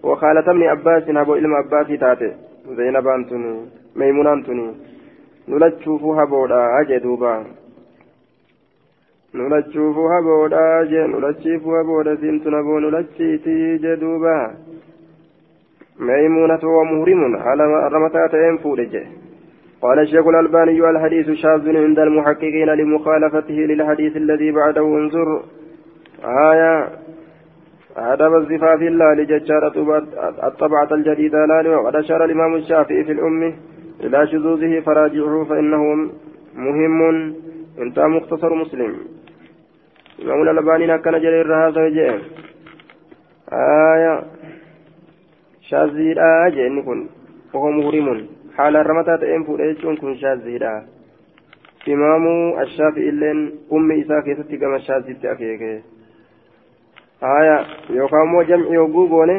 [0.04, 2.32] وخالة ابن عباس حبو إلم عباس تاته
[2.78, 3.54] زينب أنتني
[3.96, 4.68] ميمونة أنتني.
[5.48, 7.44] نلتشوف حبودا أجدوبا
[9.36, 14.38] نلتشوف حبودا أجد نلتشيف حبودا سنتنا بو نلتشيتي جدوبا
[16.00, 19.04] ميمونة ومهرم على رمتات ينفورج
[19.82, 25.44] قال الشيخ الألباني الحديث شاذ عند المحققين لمخالفته للحديث الذي بعده انظر.
[26.24, 26.88] آية.
[27.98, 30.04] أدب الزفاف الله لججارة
[30.44, 33.54] الطبعة الجديدة لا وقد أشار الإمام الشافعي في الأم
[34.04, 35.84] إلى شذوذه فراجعه فإنه
[36.56, 37.34] مهم.
[37.80, 38.96] انتهى مختصر مسلم.
[40.24, 41.82] إمام الألباني كان جرير هذا
[43.54, 44.24] آية.
[45.70, 47.02] Shaaziidha jeenni kun
[47.56, 50.74] وهو مهرم حال الرمتات انفو ايجون كن شاذيدha
[51.88, 52.26] إمام
[52.62, 53.40] الشافعي اللين
[53.74, 55.62] أم إساء كيستي كما شاذيت أكيك
[57.24, 57.58] آية
[57.90, 59.30] يقام جمع يوقوبون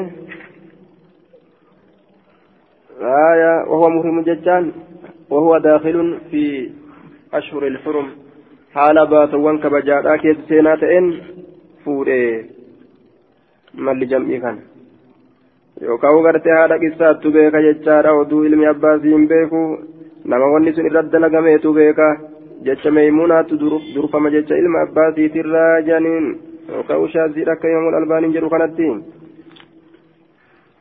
[3.00, 4.72] آية وهو مهرم ججان
[5.30, 6.70] وهو داخل في
[7.34, 8.08] أشهر الحرم
[8.74, 11.06] حال باتوان كبجادا كيس سينات إن
[11.84, 12.50] فوري
[13.74, 14.58] مال جمعي كان
[15.80, 19.60] yookaan gartee haadha qissaattu beeka jechaadha oduu ilmi abbaasii hin beeku
[20.24, 22.08] nama wanni sun irratti dalagameetu beeka
[22.68, 23.60] jecha meeymuunaattu
[23.94, 26.32] durfama jecha ilma abbaasiitirraa janiin
[26.72, 28.90] yookaan ushaaziidha akka imaamul albaaniin jedhu kanatti.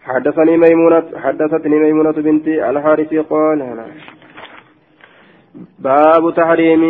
[0.06, 3.60] حدثني ميمونة حدثتني ميمونة بنت الحارث قال
[5.80, 6.84] باب تحريم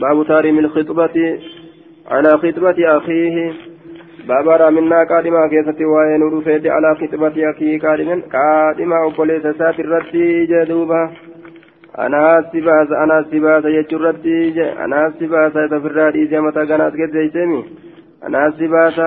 [0.00, 1.16] باب تحريم الخطبة
[2.10, 3.52] على خطبة أخيه
[4.28, 11.02] بابا منا قادما كيستي وين رفيت على خطبة أخي قادما قادما وبوليس سات الرتي جدوبا
[11.98, 17.64] أنا سباس أنا سباس يجر الرتي أنا سباس يتفرد إذا متى كانت كده يسمي
[18.26, 18.98] أنا سباس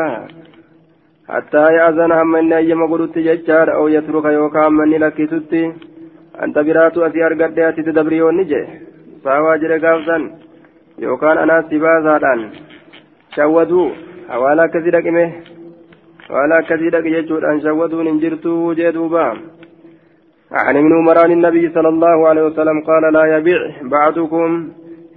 [1.30, 5.64] حتى يأذن هم أيما قلت ججار أو يترك يوكا من لك ستي
[6.44, 8.64] أنت براتو أتي أرقد أتي تدبري ونجي
[9.24, 10.18] ساوا جرى قافزا
[11.00, 12.34] يوكان أنا سباس هذا
[13.36, 15.24] شودوا hawaala akkasii dhaqime
[16.28, 19.28] hawaala akkasii dhaqe jechuudhaan shawwaduun hin jirtu jee duuba
[20.52, 23.62] عن ابن عمر عن النبي صلى الله عليه وسلم قال لا يبيع
[23.96, 24.50] بعضكم.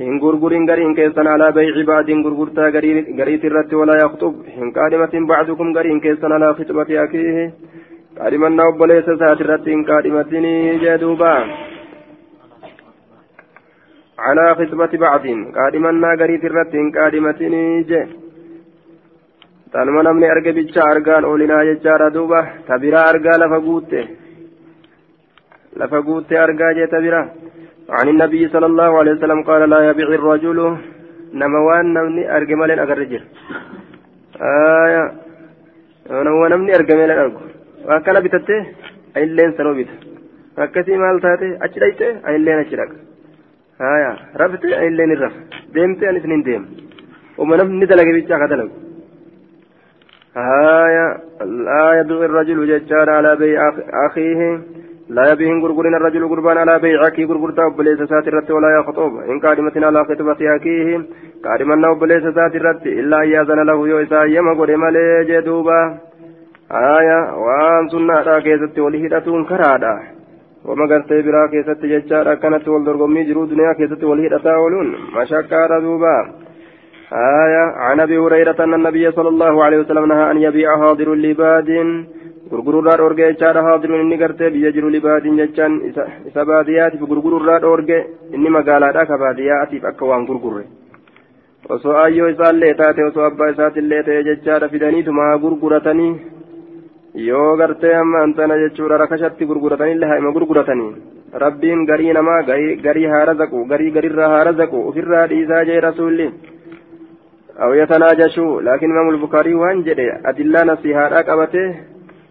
[0.01, 2.65] هن غرغر غرين كيسن على بيع بعض غرغرتا
[3.19, 4.35] غريت الرت ولا يخطب.
[4.57, 7.39] هن قادمة بعضكم غرين كيسن على خطبة أخيه.
[8.19, 11.33] qaadhimannaa obboleessa isaati irratti hin qaadhimatinii jee duuba
[14.21, 15.25] على خطبة بعض
[15.57, 18.01] قادمنا قريت الرتين قادمتني جي
[19.73, 24.05] تنما نمني أرقى بيتشا أرقان أولنا ججارة دوبة تبرا أرقى لفقوته
[25.79, 27.23] لفقوته أرقى جي تبرا
[27.97, 30.59] عن النبي صلى الله عليه وسلم قال لا يبيع الرجل
[31.41, 33.23] نموان نمني أرقى مالين أقرجر
[34.87, 35.05] آية
[36.27, 37.43] نموان نمني أرقى مالين أرقى
[37.89, 38.59] وكان بتته
[39.17, 39.93] أيلين سنو بيت
[40.57, 41.47] maal taate?
[41.65, 42.97] Achi dhayte ayilleen achi dhaqa.
[43.79, 45.33] Haya rafte ayilleen irraf
[45.75, 46.67] deemte anis nin deema
[47.39, 48.90] uma namni dalage bichaa ka dalagu.
[50.35, 53.57] Haya laa yabiu irrajulu jechaadha alaa beyi
[54.07, 54.61] akiihi
[55.11, 59.13] لا يبيهن غرغرين الرجل قربان على بيعك غرغرتا وبليس سات الرت ولا يخطب.
[59.31, 61.01] إن قادمة على خطبة أخيه.
[61.45, 62.87] قادما وبليس سات الرت.
[62.87, 65.99] إلا يأذن له يوسا يما قد مالي جدوبا.
[66.73, 67.21] آية.
[67.45, 69.95] وان سنة كيست ولهدتون كرادا.
[70.65, 74.89] وما قرتي برا كيست ججارا كانت والدرغمي جرو دنيا كيست ولهدتا ولون.
[75.17, 76.17] مشاكا دوبا.
[77.13, 81.71] آية عن أبي هريرة أن النبي صلى الله عليه وسلم نهى أن يبيع حاضر لباد
[82.51, 85.75] gurgururraa dhoorge jechaadha haadiruun inni gartee biyya jiru libaadiin jechaan
[86.29, 87.99] isa baadiyyaatiif gurgururraa dhoorge
[88.35, 90.65] inni magaalaadha ka baadiyyaatiif akka waan gurgurre
[91.75, 96.13] osoo ayyoo isaallee taate osoo abbaa isaatillee ta'e jechaadha fidaniituma gurguratanii
[97.29, 100.93] yoo gartee ammaan tana jechuudha rakashatti gurguratanillee haima gurguratanii
[101.45, 102.41] rabbiin garii namaa
[102.87, 106.27] garii haara zaqu garii garirraa haara zaqu ofirraa dhiisaa jee rasuulli
[107.63, 108.63] أو يتناجشوا.
[108.63, 111.69] لكن إمام البخاري وان جدي أدلة نصيحة قبته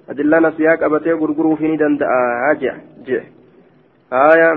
[0.10, 2.10] أدلة نصيحة قبته غرغروا فيني دنداء
[2.50, 2.74] هاجع
[3.08, 3.24] جه.
[4.14, 4.52] آية.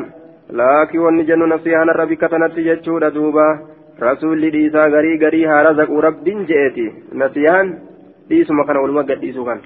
[0.51, 3.49] لكن وان جنو نصيحة ربي كتنت جتشو دوبا.
[4.03, 7.69] رسول ديسا غري غري هارزق رب جئتي نصيحة
[8.29, 9.61] ديسو مكان ولما قد ديسو كان.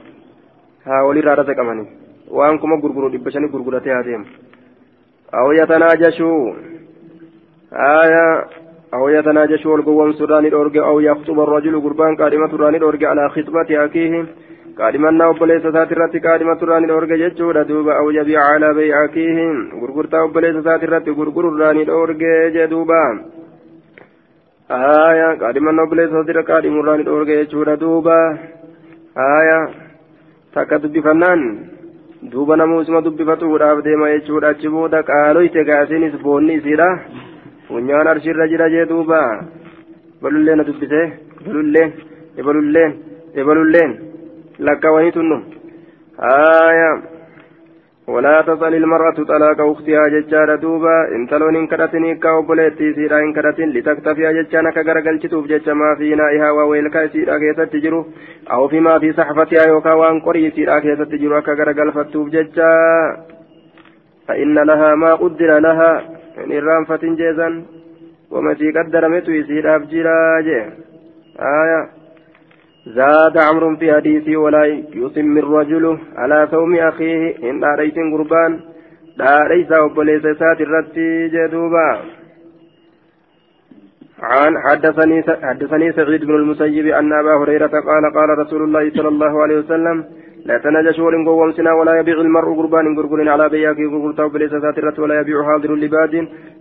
[0.86, 1.86] haa walirraa razaqamanii
[2.38, 4.26] waan kuma gurguru dhibba shanii gurguratee haa deemu
[5.32, 5.48] aw
[8.92, 13.06] yatanaajashuu aya aw yatanaajashuu ol gowwomsurraa ni dhoorge aw yaktuba arrajulu gurbaan qaadhimaturraa ni dhoorge
[13.06, 14.24] alaa khitbati akiihi
[14.76, 19.46] qaadhimannaa obboleessa isaati irratti qaadhimaturraa ni dhoorge jechuudha duuba aw yabiica alaa beyi akiihi
[19.80, 23.18] gurgurtaa obboleessa isaati irratti gurgururraa ni dhoorge jee duuba
[24.68, 28.38] aya qaadhimannaa obboleessa isaati irra qaadhimurraa ni dhoorge jechuudha duuba
[32.30, 37.00] duuba namuusuma dubbifatuudhaaf deema jechuudha achi booda qaaloyte gaasiinis boonni isiidha
[37.68, 39.20] funyaan arshiirra jira jee duuba.
[40.20, 41.02] Ebalullee na dubbise.
[41.40, 41.92] Ebalulleen
[42.38, 42.92] ebalulleen
[43.34, 43.92] ebalulleen
[44.58, 45.38] lakkawanii tunnu.
[46.18, 46.90] Haaya.
[48.08, 53.68] ولا تسأل المرأة طلاق أختها ججارة دوبا إن تلون إن كرتني كأوبليتي سيرا إن كرتن
[53.68, 58.06] لتكتفي ججانا كغرقل تتوب جج ما في نائها وويلكا سيرا كيسة تجرو
[58.50, 62.72] أو فيما في صحفتها يوكا وان قري سيرا كيسة تجرو كغرقل فتوب ججا
[64.28, 65.12] فإن لها ما
[66.44, 67.62] إن الرام فتنجيزا
[68.30, 70.48] وما في قدر متو سيرا بجراج
[71.38, 71.88] آية.
[72.86, 78.60] زاد عمرو في حديثه ولا يسم الرجل على ثوم أخيه إن داريس قربان.
[79.18, 82.00] داريس وبليس سات الرتي جدوبا.
[84.22, 89.42] عن حدثني حدثني سعيد بن المسيب أن أبا هريرة قال قال رسول الله صلى الله
[89.42, 90.04] عليه وسلم
[90.46, 94.98] لا تنجش ولن قومسنا ولا يبيع المرء قربان قرقر على بياك قرقرتا وبليس سات الرت
[94.98, 96.14] ولا يبيع حاضر لباد.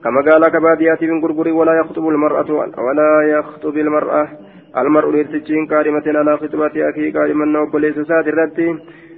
[0.04, 2.50] كما قال كباديات من قرقر ولا يخطب المرأة
[2.86, 4.28] ولا يخطب المرأة.
[4.78, 8.70] المرء لتجين كارمة على خطبة أخي كارما نوبليس سات الرتي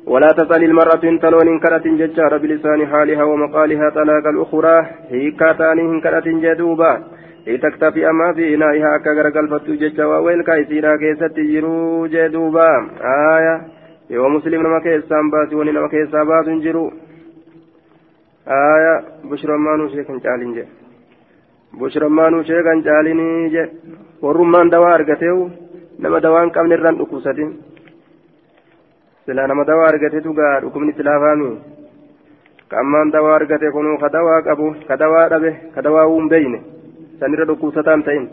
[0.07, 4.85] ولا تسأل المرأة تلون كرة ججار بلسان حالها ومقالها طلاق الأخرى.
[5.09, 7.03] هي كاتاني كرة جدوبا.
[7.47, 12.71] لتكتفي أما في إنائها كغرق الفتو ججا وويل كايسيرا كيست جرو جدوبا.
[13.37, 13.76] آية.
[14.09, 16.83] يوم مسلم نما كيسان باسي وني نما كيسا باس جرو
[18.47, 18.93] آية
[19.29, 20.65] بشرى مانو شيخن جالين جي
[21.79, 23.63] بشرى مانو شيخن جاليني جي
[24.21, 25.43] warrummaan dawaa argateewu
[26.01, 27.49] nama dawaa hin qabne irraan dhukkubsatin
[29.25, 31.49] silaa nama dawaa argateetu gaa dhukkubni silaa faami
[32.71, 36.59] kammaan dawaa argate kunuu ka dawaa qabu ka dawaa dhabe ka dawaa hin beeyne
[37.19, 38.25] sanirra dhukkubsataan ta'in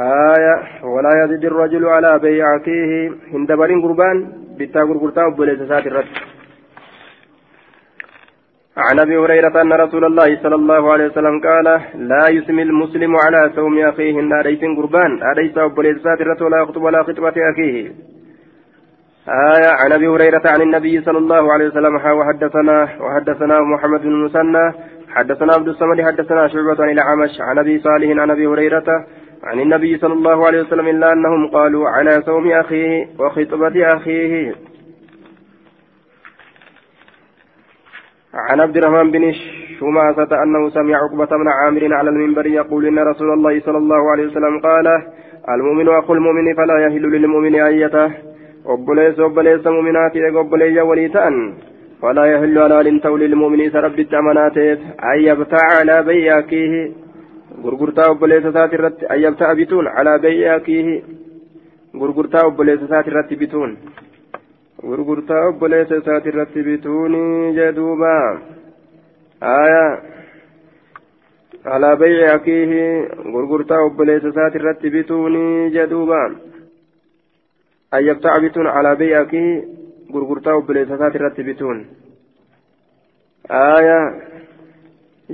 [0.00, 0.56] هايا
[0.94, 4.16] ولا يزيد الرجل على بيع أخيه هندبرين قربان
[4.58, 6.10] بتا قرقرتان بوليس سات الرد
[8.86, 11.66] عن ابي هريره ان رسول الله صلى الله عليه وسلم قال
[12.12, 17.02] لا يسمي المسلم على صوم اخيه ان ليس قربان اليس بوليسات الرسول ولا يخطب ولا
[17.02, 17.92] خطبه اخيه
[19.28, 24.72] آية عن ابي هريره عن النبي صلى الله عليه وسلم وحدثنا وحدثنا محمد بن المثنى
[25.14, 29.06] حدثنا عبد الصمد حدثنا شعبة عن الأعمش عن ابي صالح عن ابي هريره
[29.44, 34.54] عن النبي صلى الله عليه وسلم إلا أنهم قالوا على صوم أخيه وخطبة أخيه.
[38.34, 39.32] عن عبد الرحمن بن
[39.80, 44.26] شماسة أنه سمع عقبة بن عامر على المنبر يقول إن رسول الله صلى الله عليه
[44.26, 44.86] وسلم قال
[45.48, 48.12] المؤمن أخو المؤمن فلا يهل للمؤمن أيته.
[48.64, 51.54] obboleessa obboleessa muminaati eega obboleeyya walii ta'an
[52.02, 54.78] يهل على لنتول للمؤمن سرب التمناتيت.
[55.12, 57.09] أن يبتاع على بيع أكيه غرغرتا
[58.52, 61.02] سات الرت أن يبتاع بتون على بيع أكيه
[61.96, 63.76] غرغرتا وبليس سات الرت بتون
[64.84, 67.14] غرغرتا وبليس سات الرت بتون
[67.56, 68.18] جدوبا
[69.42, 70.02] آية
[71.66, 72.72] على بيع أكيه
[73.34, 75.34] غرغرتا وبليس سات الرت بتون
[75.70, 76.36] جدوبا
[77.94, 79.80] أن يبتاع بتون على بيع أكيه
[80.12, 81.80] gurgurtaa obboleessasaati irratti bituun.
[83.58, 83.98] Aaya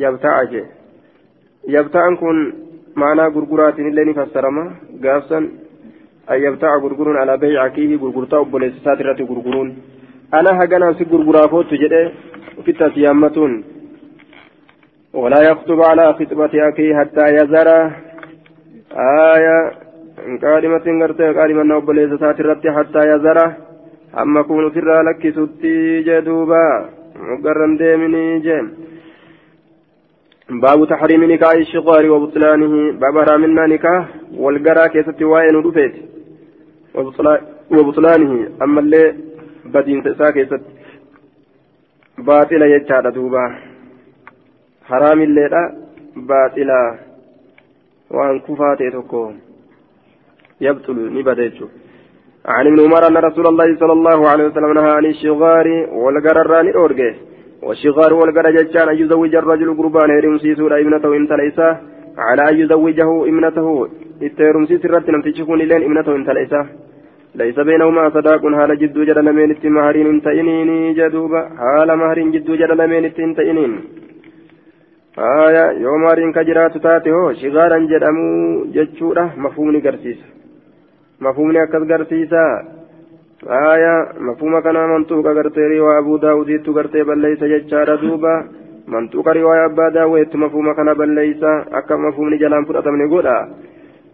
[0.04, 0.64] yabta'a jee.
[1.75, 2.37] yabta'an kun
[3.01, 4.63] maanaa gurguraatiin illee ni fassarama
[5.03, 5.49] gaafsan
[6.27, 9.69] an yabta'a gurguruun alaa bay'i akiihi gurgurtaa obboleessasaati irratti gurguruun
[10.37, 12.05] ana haganaan si gurguraafootu jedhee
[12.59, 13.55] ofitti as yaammatuun
[15.13, 17.67] ولا يخطب على خطبة أخيه حتى يزر
[19.35, 19.57] آية
[20.43, 23.37] قادمة قرتي قادمة نوبليس ساترت حتى يزر
[24.13, 26.59] amma kun ofirraa lakkisutti jee duuba
[27.27, 28.61] mugarran deeminii jee
[30.46, 36.02] taxriimi nikaahi shiqaari wabutlaanihi baaba haraaminaa nikaah walgaraa keessatti waa'ee nu dhufeeti
[37.70, 39.14] wabutlaanihi ammallee
[39.72, 40.72] badiinsa isaa keessatti
[42.24, 43.42] baaxila jechaadha duuba
[44.90, 45.62] haraamilleedha
[46.28, 46.78] baaxila
[48.10, 49.32] waan kufaa ta'e tokko
[50.60, 51.86] yabxulu ni bada jechuudha
[52.48, 57.14] عن ابن عمر أن رسول الله صلى الله عليه وسلم نهى عن الشغار والقرران الأورجي
[57.62, 61.68] والشغار والقرر جتان أن يزوج الرجل قربان يرمسيسون ابنته إن تليسا.
[62.18, 63.88] على أن يزوجه ابنته
[64.22, 66.66] التيرمسيس الرد لم تشكون لين ابنته إن تليسا.
[67.34, 73.04] ليس بينهما صداق هال جدو جد لمن مهرين انتئنين جدوبا هال مهر جدو جد لمن
[73.28, 73.72] انتئنين
[75.18, 78.28] آية يوم مهرين كجرات تاتي شغارا جدمو
[78.74, 80.28] جتشورة مفهوم قرسيسا
[81.20, 82.44] مفهومني أكد قرتيسا
[83.44, 88.34] آية مفهوم كان منطوق قرتي رواية أبو داود قرتي بل ليس ججار دوبا
[88.88, 91.42] منطوق رواية أبا داود مفهوم كان بل ليس
[91.78, 93.48] أكا مفهومني جلان فرأتمني قولا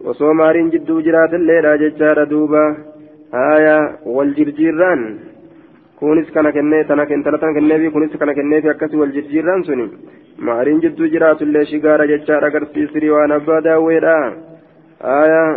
[0.05, 2.65] وصو مارين جدو جرات الليلة ججار دوبا
[3.33, 5.01] آية والجرجيران
[6.03, 9.85] kunis kana kennee tana kentalatan kenneefi kunis kana kenneefi akkasi wal jijjiirraan suni
[10.47, 14.15] maariin jidduu jiraatullee shigaara jechaadha agarsiisri waan abbaa daawweedha
[15.17, 15.47] aayaa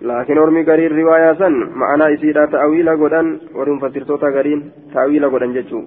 [0.00, 5.86] laakiin ormi gariin riwaayaa san ma'anaa isiidha ta'awiila godhan warri mufassirtoota gariin ta'awiila godhan jechuun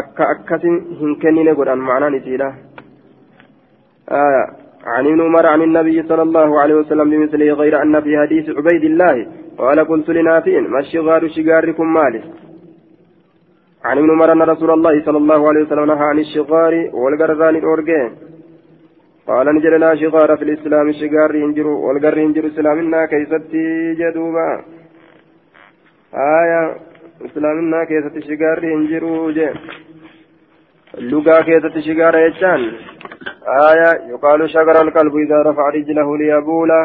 [0.00, 2.50] akka akkasin hin kennine godhan ma'anaan isiidha
[4.86, 8.84] عن ابن عمر عن النبي صلى الله عليه وسلم بمثله غير أن في حديث عبيد
[8.84, 9.26] الله
[9.58, 12.22] قال قلت لنافع ما الشغار شغاركم مالي
[13.84, 18.10] عن ابن عمر أن رسول الله صلى الله عليه وسلم نهى عن الشغار والقرذان الأورجين.
[19.28, 24.48] قال نجل لا شغار في الإسلام شغار ينجر والقر ينجر إسلامنا كيستي جدوبا.
[26.40, 26.62] آية
[27.26, 29.04] إسلامنا كيستي شغار ينجر
[30.98, 32.62] اللغة كيستي شغار يجان.
[33.70, 36.82] آية يقال شغر القلب إذا رفع رجله ليبولا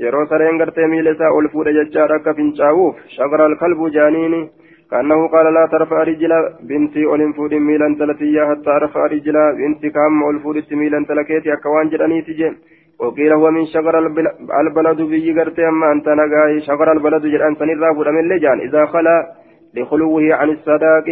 [0.00, 4.50] gartee miila isaa ol fuudhe jechaadha akka fincaa'uuf shagara alkalbu jaaniini
[4.90, 6.38] كأنه قال لا ترفع رجلا
[6.68, 12.22] بنتي أولين فود ميلا تلتيا حتى رفع رجلا بنتي كام أولفود ميلا تلكيتي أكوان جراني
[12.22, 12.52] تجي.
[13.00, 13.98] وقيل هو من شجر
[14.60, 18.58] البلد بي قرتي أما أنت نقاي شجر البلد جران سنرى فود من لجان.
[18.60, 19.16] إذا خلا
[19.74, 21.06] لخلوه عن الصداق.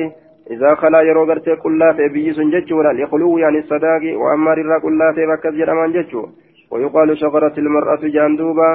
[0.51, 4.03] إذا خلا يرو قرتي كلا في بي سنججورا لخلوه عن الصداق.
[4.21, 6.23] وأما ررى كلا في بكز جرمان ججو
[6.71, 8.71] ويقال شجرة المرأة جاندوبا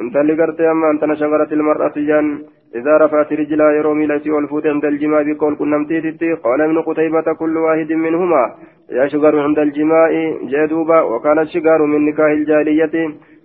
[0.00, 2.26] أنت اللي قرتي أما أنت شجرة المرأة جان.
[2.74, 7.56] إذا رفعت رجلا يرومي لسي والفوت عند الجماع بقول كنا متيتي قال ابن قتيبة كل
[7.56, 8.54] واحد منهما
[8.90, 10.10] يشغر عند الجماع
[10.52, 12.94] جدوبا وكان الشغار من نكاح الجاهلية.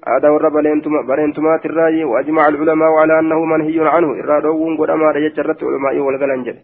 [0.08, 0.54] هذا ورب
[1.08, 4.10] برينتما الرأي وأجمع العلماء على أنه منهي عنه.
[4.24, 6.56] إرادوون قد أمار يجرت علماء والقلنجل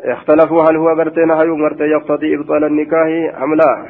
[0.00, 3.08] اختلفوا هل هو قرتين هايو مرتي يقتضي إبطال النكاح
[3.42, 3.86] أم لا؟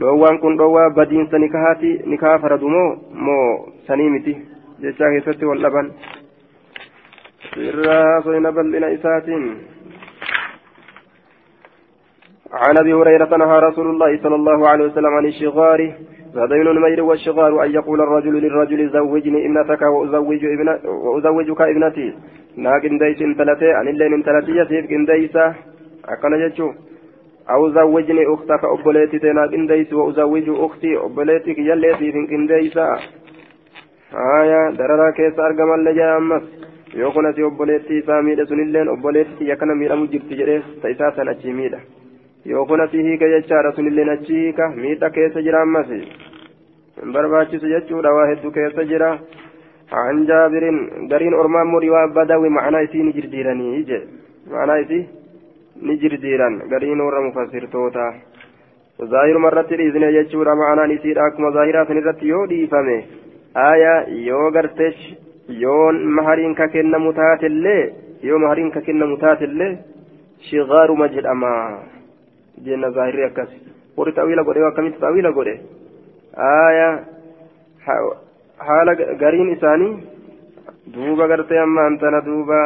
[0.00, 2.68] dhoowwaan kun dhoowwaa badiinsa nikahaati nikaha faradu
[3.26, 4.36] moo sanii miti
[4.82, 5.46] jechaa keessatti
[7.68, 9.46] irraa soyna bal'ina isaatiin
[12.52, 15.92] عن أبي هريرة نهى رسول الله صلى الله عليه وسلم عن الشغار
[16.34, 22.14] فدين المير والشغار أن يقول الرجل للرجل زوجني ابنتك وأزوج ابن وأزوجك ابنتي.
[22.56, 25.54] نا قنديس انتلتي عن اللين انتلتي يسيف قنديسة
[26.12, 26.68] أكن جتشو.
[27.50, 32.86] أو زوجني أختك أبوليتي تنا كنديس وأزوج أختي أبوليتك يليتي في كنديسا
[34.40, 35.92] آية دررا كيس أرقم اللي
[36.94, 41.80] أمس يوكنا سي أبوليتي ساميدة سنلين أبوليتي يكنا ميرا مجرد جريس تيساسا أجي ميدا
[42.46, 45.90] يوكنا سي هيك يجارة سنلين أجيك ميدا كيس جرا أمس
[47.14, 49.18] barbaachisu jechuudha waa hedduu keessa jira.
[49.92, 50.64] عن جابر
[51.10, 54.00] قرين أرمان مري وبدوي معناه يسي نجر ديراني يجي
[54.50, 55.00] معناه يسي
[55.88, 58.06] نجر ديران قرين ورى مفسر توتا
[59.12, 63.02] ظاهر مرة الإذن يجور معناه نسير أكما ظاهرات نرت يو ديفمه
[63.56, 63.94] آية
[64.28, 64.98] يو قرتش
[65.48, 69.78] مهرين ككن متات اللي يو مهرين ككن متات اللي
[70.50, 71.78] شغار مجد أما
[72.64, 73.50] جنة ظاهر يكس
[73.96, 75.60] وري تأويل قولي وكمت تأويل قولي
[76.38, 77.04] آية
[78.66, 79.94] haala gariin isaanii
[80.94, 82.58] duuba gartee amma antana duuba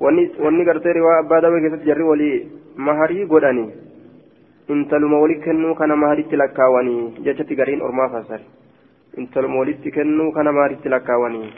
[0.00, 2.36] wanni gartee riwaa abbaa dawee keessatti jarri walii
[2.88, 3.70] maharii godhanii
[4.74, 8.44] intaluma wali kennuu kana maharitti lakkaawanii jechatti gariin ormaa fassari
[9.22, 11.52] intaluma walitti kennuu kana maharitti lakkaawanii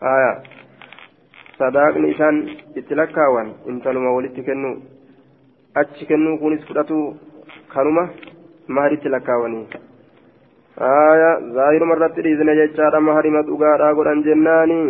[0.00, 0.42] aya.
[1.58, 2.36] Sadaaqni isaan
[2.76, 4.76] itti lakkaawan intaluma walitti kennuu
[5.74, 7.16] achi kennuu kunis fudhatu
[7.74, 8.08] kanuma
[8.68, 9.66] maharitti lakkaawanii
[10.78, 14.80] آية ظاهر مرة إذن جتشارا مهرم دقارا قران جناني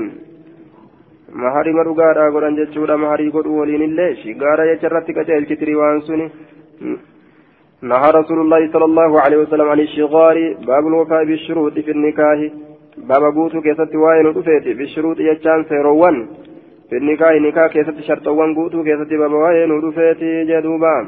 [1.43, 6.27] مهرم دقارا قران جتشورا مهري قد ولين الله شقارا يجرت كتير كتري وانسوني
[7.91, 10.37] نهى رسول الله صلى الله عليه وسلم عن الشغار
[10.69, 12.39] باب الوفاء بالشروط في النكاح
[12.99, 16.28] باب بوتو كيست واين رفيت بالشروط يجان سيروان
[16.90, 21.07] في النكاح نكاح كيست شرطوان بوتو كيست باب واين رفيت جدوبان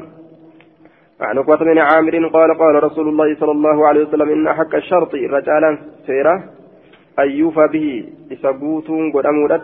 [1.21, 5.15] عن عقبة بن عامر قال قال رسول الله صلى الله عليه وسلم إن حق الشرط
[5.15, 5.77] رجالا
[6.07, 6.43] سيرة
[7.19, 9.61] أن يوفى به إسبوتون قد أمودت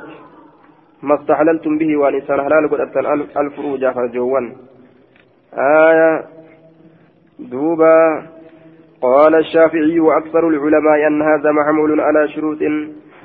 [1.04, 2.80] ما استحللتم به ونسان حلال قد
[3.38, 4.46] الفروج فجوان
[5.54, 6.24] آية
[7.40, 8.24] دوبا.
[9.02, 12.62] قال الشافعي وأكثر العلماء أن هذا محمول على شروط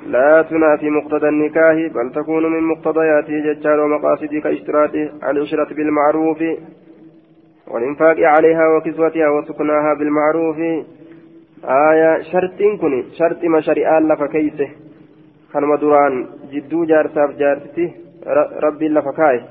[0.07, 4.95] لا تنافي مقتضى النكاح بل تكون من مقتضياته ججال ومقاصد كاشتراط
[5.29, 6.43] العشرة بالمعروف
[7.67, 10.57] والإنفاق عليها وكسوتها وسكناها بالمعروف.
[11.63, 14.69] آية شرط كن شرط ما شريان لك كيسه.
[15.53, 17.91] كان دران جدو جارساف جارتي
[18.63, 19.41] ربي لفكاي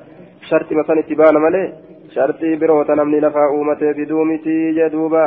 [0.50, 1.72] شرط مثلا اتبان ملي
[2.14, 5.26] شرطي بروت نمني لفا أومته بدومتي جدوبا.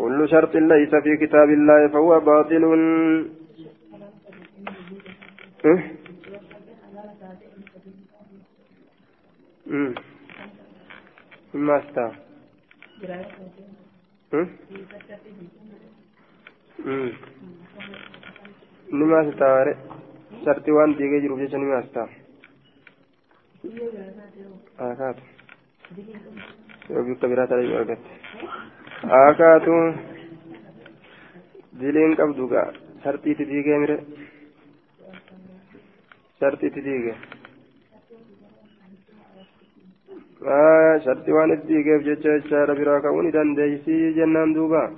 [0.00, 2.64] كل شرط ليس في كتاب الله فهو باطل
[5.64, 5.80] أه؟
[9.70, 9.94] أه؟
[11.52, 12.04] Maasta.
[18.96, 19.72] Ni maasta waare
[20.44, 22.08] sarti waan diigee jiruuf jecha ni maasta.
[24.78, 25.22] Akaatu.
[26.90, 27.26] Yoo bikka
[29.04, 29.70] biraa ta'e argatte.
[29.70, 29.94] Akaatu
[31.80, 32.72] diliin qabdu gaa
[33.04, 33.98] sartiitti diigee mire
[36.40, 37.16] sartiitti diigee.
[41.04, 44.90] sharti waan itti dhiigeef jecha jechaadha biraa ka'uu ni dandeeysii jennaan duuba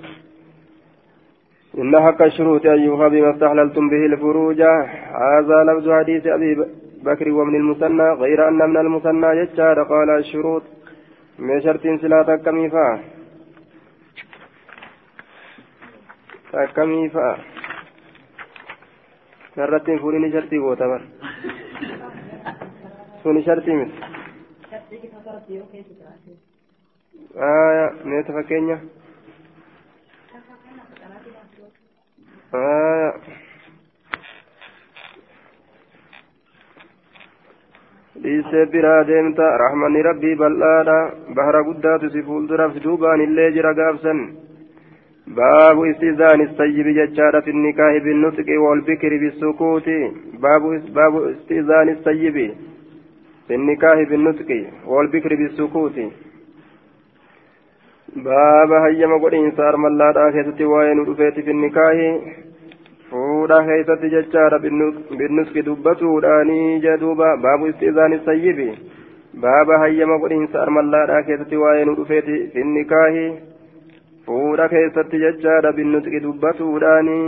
[1.72, 6.56] إن حق الشروط أن يوفى بما استحللتم به الفروج هذا لفظ حديث أبي
[7.04, 10.62] بكر ومن المثنى غير أن من المثنى يجار قال الشروط
[11.38, 11.86] من شرط
[16.52, 17.38] سلا تكميفا تكميفا
[19.56, 21.02] مرة فورين شرطي بوتبر
[23.22, 23.92] سوني شرطي مثل
[27.36, 28.80] آية ميت فكينيا
[32.54, 33.14] آية
[38.22, 40.98] dhiisee biraa deemta rahmanni rabbii bal'aadha
[41.36, 44.18] bahara guddaatu si fuulduraaf duubaan illee jira gaabsan
[45.36, 49.96] baabu istizaani sayyibi jechaadha fi nikaahi binnutqi walbikri bisukuuti
[50.44, 50.74] baabu
[51.30, 52.46] istizaani sayyibi
[53.48, 55.96] في النكاح بالنطق والبكر بالسكوت
[58.16, 61.96] باب هيما قرين صار ملادا كيستي وين رفيت في النكاح
[63.10, 64.58] فودا كيستي ججار
[65.18, 68.58] بالنطق دبتوداني جدوبا باب استئذان السيب
[69.34, 73.14] باب هيما قرين صار ملادا كيستي وين في النكاح
[74.25, 77.19] fuudha keessatti jechaadha binnutqi dubbatuudhaani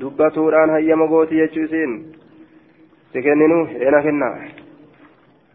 [0.00, 1.92] dubbatuudhaan hayyama gooti jechuusiin
[3.12, 4.32] si kenninu eena kenna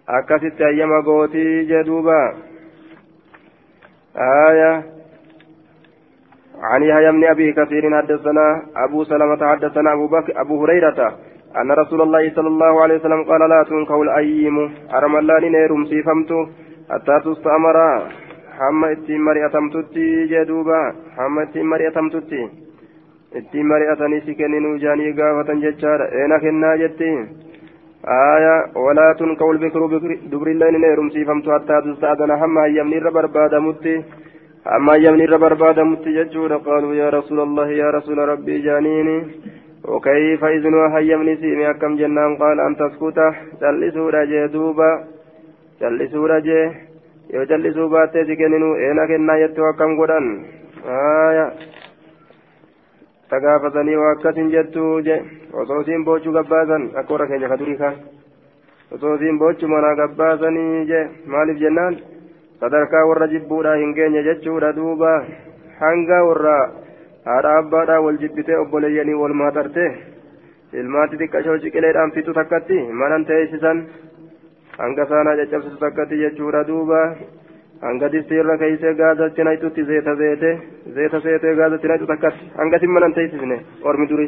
[0.07, 2.21] akkasitti hayyama gootii jedhuuba
[4.17, 4.84] آية
[6.61, 11.17] عن يحيى بن أبي كثير حدثنا أبو سلمة حدثنا أبو بكر أبو هريرة
[11.61, 16.32] أن رسول الله صلى الله عليه وسلم قال لا تنكوا الأيم أرملان نيرم سيفمت
[16.89, 17.77] حتى تستأمر
[18.59, 20.80] حما اتين مريأتمتتي جدوبا
[21.16, 22.42] حما اتين مريأتمتتي
[23.38, 27.20] اتين مريأتني سكنين جاني قافة ججارة اين كنا جتين
[28.34, 29.80] آية ولا تنكو البكر
[30.32, 33.94] دبر الله نيرم سيفمت حتى تستأذن حما يمني ربر بعد متي
[34.76, 39.18] أما يمني ربر بعد متي ججورة قالوا يا رسول الله يا رسول ربي جانيني
[39.92, 43.18] وكيف إذنها هيمني سيمي أكم جنان قال أن تسكت
[43.62, 44.90] جلسوا رجي دوبا
[45.80, 46.62] جلسوا رجي
[47.32, 50.26] yoo jallisuu baattee si kenninu eena kennaa jettu akkam godhan
[53.30, 55.16] tagaafatanii waa akkasin jettu je
[55.52, 57.96] osoo isiin boochuu gabbaasan akka warra keenya ka durii kaan
[58.94, 61.00] osoo isiin boochuu manaa gabbaasanii je
[61.34, 61.96] maaliif jennaan
[62.60, 65.12] sadarkaa warra jibbuudha hin geenye jechuudha duuba
[65.80, 66.56] hanga warra
[67.30, 69.86] haadha abbaadhaa wal jibbitee obboleeyyanii wal maaxarte
[70.82, 73.82] ilmaatti xiqqashoo ciqileedhaan fixu takkatti manan teessisan
[74.78, 77.00] hanga saanaa caccabsitu takkatti jechuudha duuba
[77.82, 80.50] hanga distiirra keeysee gaazatti naytutti zeeta zeete
[80.96, 83.58] zeeta seetee gaazatti naytu takkatti hanga simmanan teessisne
[83.90, 84.26] ormi duri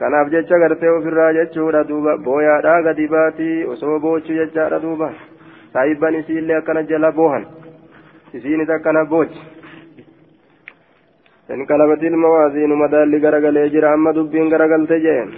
[0.00, 5.12] kanaaf jecha gartee ofirraa jechuudha duuba booyaadhaa gadi baatii osoo boochu jechaadha duuba
[5.72, 7.46] saayibban isiillee akkana jala boohan
[8.40, 9.46] isiinis akkana boochi
[11.56, 15.28] انقلبت الموازين مدال غرغلي جرى اما دبين غرغلت جين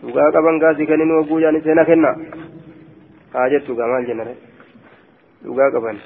[0.00, 2.10] dhugaa qaban gaasii kennin hogguu jaan seena kenna
[3.34, 4.34] haa gaa maal jennare
[5.44, 5.98] dhugaa qaban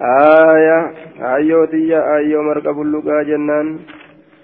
[0.00, 0.78] aya
[1.34, 3.68] ayyoo tiyya ayyoo marqa bulluqaa jennaan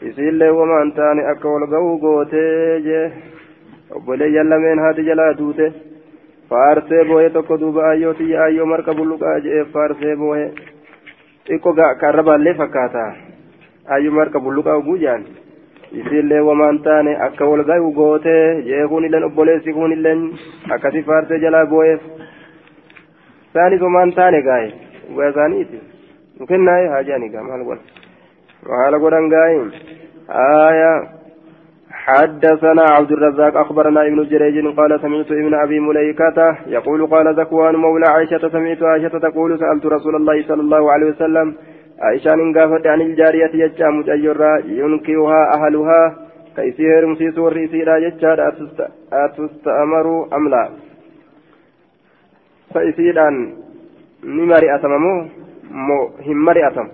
[0.09, 3.07] isiillee wamaan taane akka wal ga'uu gootee jee
[3.97, 5.73] obboleeyyan lameen haati jalaa duute
[6.49, 10.47] faarsee booye tokko duuba ayyoo tiyya ayyoo marqa bulluqaa jee faarsee booye
[11.47, 13.05] xiqqoo karra baallee fakkaata
[13.97, 15.25] ayyoo marqa bulluqaa hogguu jaan
[15.93, 20.21] isiillee wamaan taane akka wal gahu gootee jee kunilleen obboleessi kunilleen
[20.75, 22.01] akkasi faarsee jalaa boo'eef
[23.51, 24.69] isaanis wamaan taane gaaye
[25.09, 25.81] dhugaa isaaniiti
[26.41, 27.87] nu kennaaye haajaani gaa maal godhan
[28.69, 29.63] maal godhan gaaye
[30.31, 31.03] آية
[31.91, 38.07] حدثنا عبد الرزاق أخبرنا ابن جريج قال سمعت ابن أبي مليكة يقول قال ذكوان مولى
[38.07, 41.55] عائشة سمعت عائشة تقول سألت رسول الله صلى الله عليه وسلم
[42.01, 46.03] عائشان قافت عن الجارية يجا مجيرا ينكرها أهلها
[46.57, 48.33] كيسير مسيس ورئيسيرا يجا
[49.13, 50.69] أتستأمر أم لا
[52.75, 53.37] فإسيران
[54.25, 55.15] نمري أتممو
[56.27, 56.89] هم مري أتم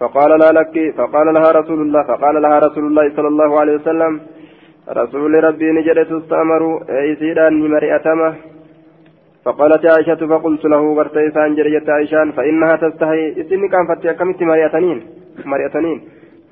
[0.00, 4.20] فقال لا لك فقال لها رسول الله فقال لها رسول الله صلى الله عليه وسلم
[4.88, 8.51] رسول ربي نجد تستأمر إسيران نمري أتمه
[9.44, 13.22] فقالت عائشة فقلت له غرتي سانجرية عائشان فإنها تستحي.
[13.40, 14.98] إسني كان فتي كمت مريتنين؟
[15.44, 15.98] مريتنين.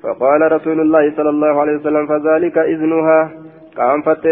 [0.03, 3.19] فقال رسول الله صلى الله عليه وسلم فذلك إذنها.
[3.77, 4.31] قام فتي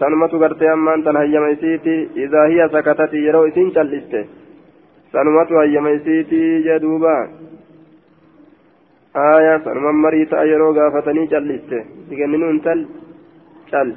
[0.00, 1.96] سنمت غرتي أمان تنهي ميسيتي.
[2.16, 4.14] إذا هي سكتت يرو إسين جلست.
[5.12, 7.16] سنمت هي ميسيتي جدوبا.
[9.16, 11.72] آية سنمت مريتا يرو غافتني جلست.
[12.08, 12.80] سيجننون تل
[13.72, 13.88] تل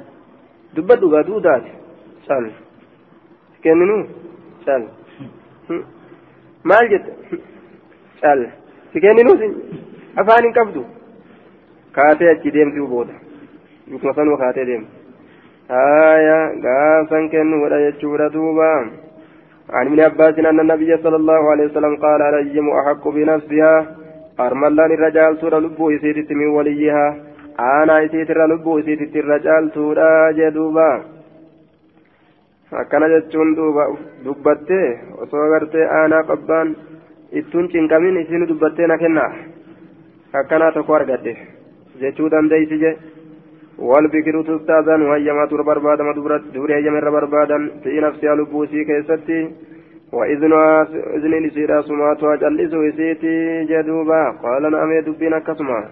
[0.76, 1.64] دبدو غدودات
[2.28, 2.46] تل
[4.64, 4.82] cal
[6.70, 7.12] maal jette
[8.20, 8.40] cal
[8.92, 9.32] si kenninu
[10.22, 10.84] afaan hin qabdu
[11.98, 13.14] kaatee achi deemtuu booda
[13.88, 14.92] bikuma sanuu kaatee deemtu
[15.68, 18.68] haya gaafsan kennu godha jechuudha duuba
[19.70, 23.96] عن ابن عباس أن النبي صلى الله عليه وسلم قال الأيم أحق بنفسها
[24.40, 27.16] أرملان الرجال سورة لبو يسيرت من وليها
[27.60, 31.13] أنا يسيت لبو يسيت الرجال سورة جدوبا
[32.72, 33.56] akkana jechuun
[34.24, 36.76] dubbattee osoo agartee aanaa qabbaan
[37.32, 39.32] ittuun cinqamin isin dubbattee na kenna.
[40.32, 41.36] Akkanaa tokko argadhe
[42.00, 42.96] jechuu dandeeysi je
[43.78, 46.12] والبكر تستاذن وهيما تر بربادم
[46.54, 49.50] دبر هيما الر بربادا في نفسها لبوسي كيستي
[50.12, 50.82] وإذنها
[51.16, 55.88] إذن نسيرا سماتها جلسوا يسيتي جدوبا قال نعم دبنا كسما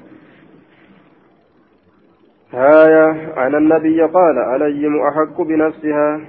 [2.52, 3.06] هايا
[3.46, 6.20] أن النبي قال أليم أحق بنفسها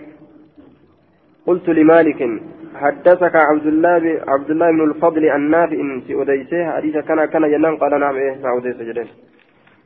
[1.47, 2.41] قلت لمالك
[2.75, 5.77] حدثك عبد الله عبد الله بن الفضل النافع
[6.07, 9.05] في أديسه حديث كان كان جنان قال نعم إيه مع أديسه جدًا.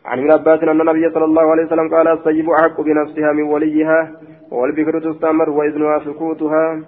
[0.06, 4.12] عن ابن عباس أن النبي صلى الله عليه وسلم قال الطيب أحق بنفسها من وليها
[4.52, 6.82] والبكر تستمر وإذنها سكوتها.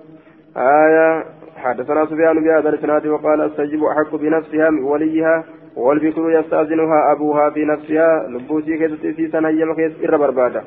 [0.58, 1.24] آية
[1.58, 5.44] حدثنا سفيان بهذا الإسناد وقال الطيب أحق بنفسها من وليها
[5.76, 8.28] والبكر يستأذنها أبوها في نفسها.
[8.28, 10.64] لبوسي كيست في سنة يمكيس إر بربادة.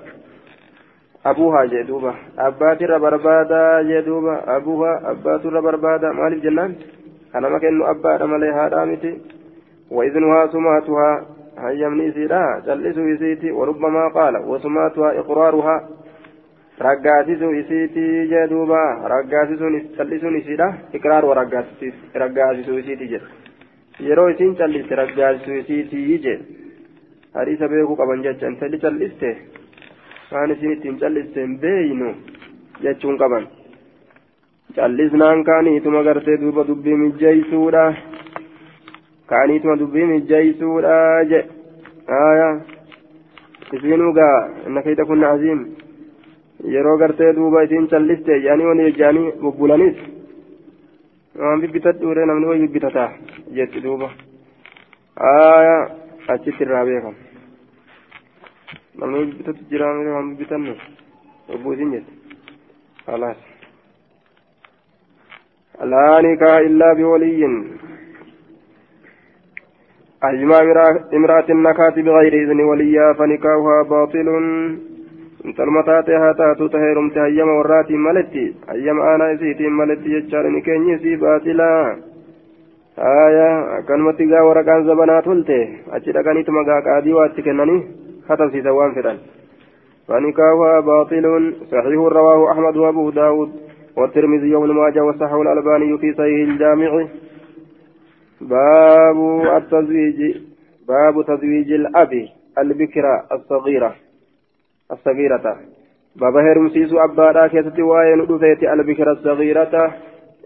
[1.25, 6.75] أبوها جدوبة أبات إر بربادة جدوبة أبوها أبات إر بربادة مالف جنان
[7.35, 9.11] أنا ما كأنه أبات مليها رامتي
[9.91, 11.25] وإذنها سماتها
[11.59, 15.75] هيمني سيدا جلسوا يسيتي وربما قال وسماتها إقرارها
[16.85, 18.79] raggaasisuu isiitii jee duuba
[19.13, 20.67] raggaasisuun callisuun isiidha
[20.97, 26.37] iqraarwa raggaasisuu isiitii jedhe yeroo isiin calliste raggaasisuu isiitii jee
[27.37, 29.31] hadiisa beekuu qaban jecha intalli calliste
[30.32, 32.08] Waan isiin ittiin calliste hin beeynu
[32.84, 33.46] jechuun qaban
[34.76, 37.82] callisnaan kaaniituma gartee duuba dubbii mijjeeysuudha
[39.32, 40.94] kaaniituma dubbii mijjeeysuudha
[41.32, 41.42] jee
[42.20, 42.54] aayaa
[43.78, 45.60] isiinuu gaa inna kayda kunna aziim
[46.76, 49.96] yeroo gartee duuba isiin calliste yaanii wani jechaanii bubbulanis
[51.42, 53.10] waan bibbitadhuure namni way bibbitataa
[53.58, 54.10] jetti duuba
[55.34, 55.76] aya
[56.34, 57.14] achitti irraa beekam
[58.98, 60.74] namni bibbitatu jira waan bibbitannu
[61.48, 62.22] lubbuu isin jette
[63.06, 63.36] خلاص
[65.92, 67.42] لا نكاح إلا بولي
[70.22, 70.58] أجمع
[71.18, 74.28] امرأة النكاة بغير إذن وليها فنكاحها باطل
[75.42, 80.92] intalma taate haa taatu taheerumte hayyama warraatiin maletti hayyama aanaa isiitiin maletti jechaadha ni keenyi
[80.94, 81.96] isii baaxilaa
[82.96, 85.58] haya akkanumatti gaa waraqaan zabanaa tolte
[85.98, 86.80] achi dhaqaniituma gaa
[88.28, 89.18] katabsiisan waan fedhan
[90.08, 93.50] فنكاحها باطل صحيح رواه أحمد وأبو داود
[93.96, 97.06] والترمذي وابن ماجه وصححه الألباني في صحيح الجامع.
[98.40, 99.18] باب
[99.56, 100.36] التزويج
[100.88, 103.94] باب تزويج الأب البكرة الصغيرة
[104.92, 105.56] الصغيرة.
[106.16, 109.94] بابا هرمسيسو أبادا كيستي واين ودفيتي البكرة الصغيرة.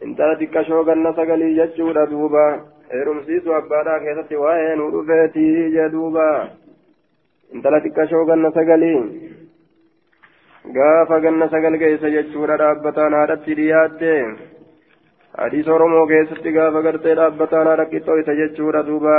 [0.05, 2.61] انت تكشو غنى سقلي جتشورا دوبا.
[2.93, 6.49] هرمسيسو أبادا كيستي واين ودفيتي جدوبا.
[7.55, 8.95] انت تكشو غنى سقلي
[10.75, 14.13] gaafa ganna sagal keessa jechuudha dhaabbataan haadhatti dhiyaatte
[15.39, 19.15] hadiisa oromoo keessatti gaafa gartee dhaabbataan haadha qixxooysa jechuudha duuba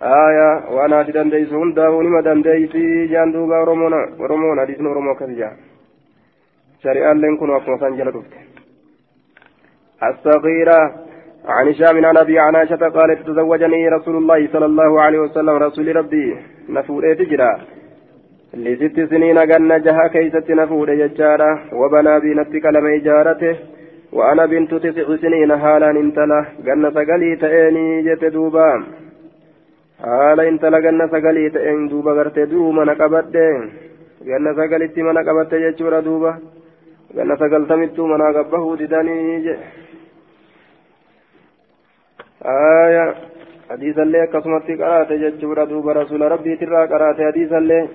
[0.00, 5.52] aya waan ati dandeeysu hundaa'uu nima dandeeysii jaan duuba oromoon hadiisni oromoo akkas jaa
[6.82, 8.44] shari'aalleen kun akkuma san jala dhufte
[10.02, 10.80] الصغيرة
[11.48, 15.96] عن هشام عن أبي عن عائشة قالت تزوجني رسول الله صلى الله عليه وسلم رسول
[15.96, 16.36] ربي
[16.68, 17.52] نفور تجرى
[18.54, 21.50] لست سنين قن جها كيست نفور يجارة
[21.80, 23.56] وبنى بنتك لم إجارته
[24.12, 28.80] وأنا بنت تسع سنين حالا انتلا قن سقلي تأني جت دوبام
[30.04, 33.44] haala intala ganna sagalii ta'een duuba gartee duruu mana qabadde
[34.28, 36.04] ganna sagalitti mana qabatte jechuudha
[43.70, 46.86] duuba ganna sagaltamittuu manaa gabbahuu didanii je aya hadiisallee akkasumatti qaraate jechuudha duuba rasuula rabbiitirraa
[46.86, 47.88] qaraate hadiisallee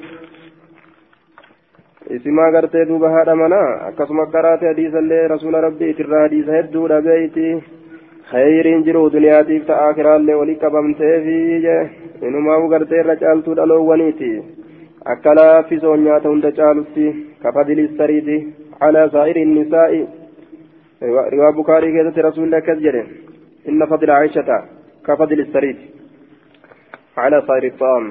[2.09, 7.63] isimaa gartee duuba haadha manaa akkasuma qaraate hadiisallee rasuula rabbiitirraa hadiisa hedduu dhabeeyti
[8.32, 11.63] khayriin jiru duniyaatiif ta'a akiraallee walii qabamteefi
[12.22, 14.43] inumaa gartee irra caaltuu dhaloowwaniiti
[15.05, 20.07] akka laaffisoon nyaata hunda caalutti kafadili sariiti calaa saa'iri nisaa'i
[21.30, 23.05] riwaa bukaarii keessatti rasuulli akkas jedhe
[23.65, 24.80] inna fadila aishata
[27.47, 28.06] saa'iri ta'am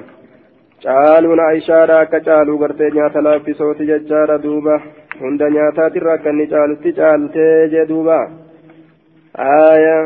[0.83, 4.75] caaluun aishaadha akka caaluu gartee nyaata laaffisooti jechaadha duuba
[5.21, 8.17] hunda nyaataatirra akka inni caalutti caaltee jee duuba
[9.47, 9.97] aya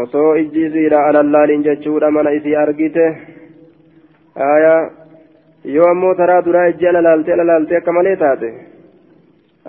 [0.00, 3.06] osoo ijji isiidha alallaaliin jechuudha mana isii argite
[4.52, 4.74] aya
[5.76, 8.50] yoo ammoo taraa duraa ijji alalaaltee alalaaltee akka malee taate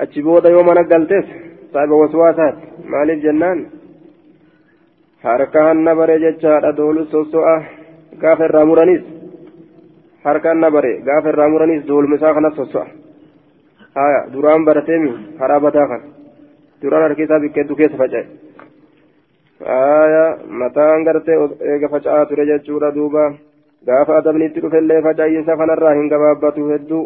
[0.06, 1.26] achi booda yoo mana galtes
[1.74, 3.66] saahiba waswaasaati maaliif jennaan
[5.24, 7.56] harka hanna bare jechaadha doolu sosso'a
[8.22, 9.04] gaafa irraa muranis
[10.26, 12.88] harka hanna bare gaafa irraa muranis dooluma isaa kanas sosso'a
[13.96, 16.06] haya duraan barateemi karaa bataa kana
[16.82, 18.24] duraan harki isaa bikkeedduu keessa faca'e
[19.78, 20.26] aya
[20.62, 21.38] mataan gartee
[21.72, 23.24] eega faca'aa ture jechuudha duuba
[23.86, 27.04] gaafa adabnitti dhufellee faca'iinsa kanarraa hin gabaabbatu hedduu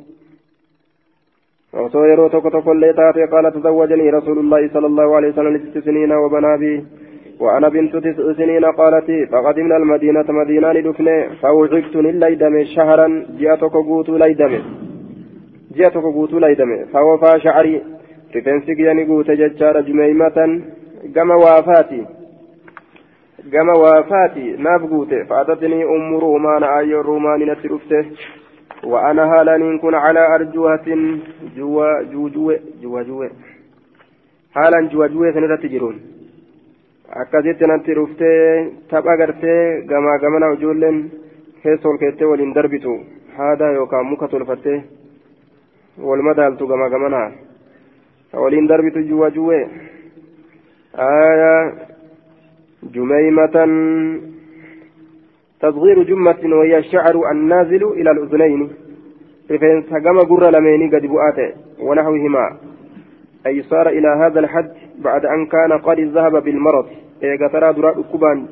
[1.86, 6.84] osoo yeroo tokko tokkollee taate qaala tazawwajanii rasuulullaahi sala allahu alehi wasalam سنين وبنا بي
[7.40, 14.54] وأنا بنت تسع سنين قالت فقدمنا المدينة مدينة لدفنة فوعدت ليدم شهرا جاءتك قوت ليدم.
[15.76, 17.82] جاءتك قوت ليدم فوفى شعري.
[18.94, 20.64] ni guute jechaadha jumeeymatan
[21.14, 22.08] gama waafaati
[23.52, 28.06] gama waafaati naaf guute faatatnii ummu ruumaana ayyo ruumaani natti dhufte
[28.84, 30.86] وأنا هالا كن على أرجوهة
[31.58, 33.30] جوا جوجوة جوا جوة.
[34.56, 36.15] حالا جوا جوة سنرى تجرون
[37.10, 40.98] akkasitti natti dhuftee tapha gartee gamaa gamana ijoolleen
[41.64, 43.00] keessa ol keettee waliin darbitu
[43.38, 44.84] haada yookaan muka tolfattee
[45.98, 47.32] wal madaaltu gamaa gamanaa
[48.36, 49.66] ولين دربت جوا جوا
[50.96, 51.74] آية
[52.84, 53.56] جميمة
[55.62, 58.70] تصغير جمة وهي الشعر النازل إلى الأذنين
[60.04, 62.58] gama gurra lameenii gadi bu'aa ta'e ونحوهما
[63.48, 66.86] أي صار إلى هذا الحد بعد أن كان قد ذهب بالمرض
[67.24, 68.46] إيغا ترى درا أكبان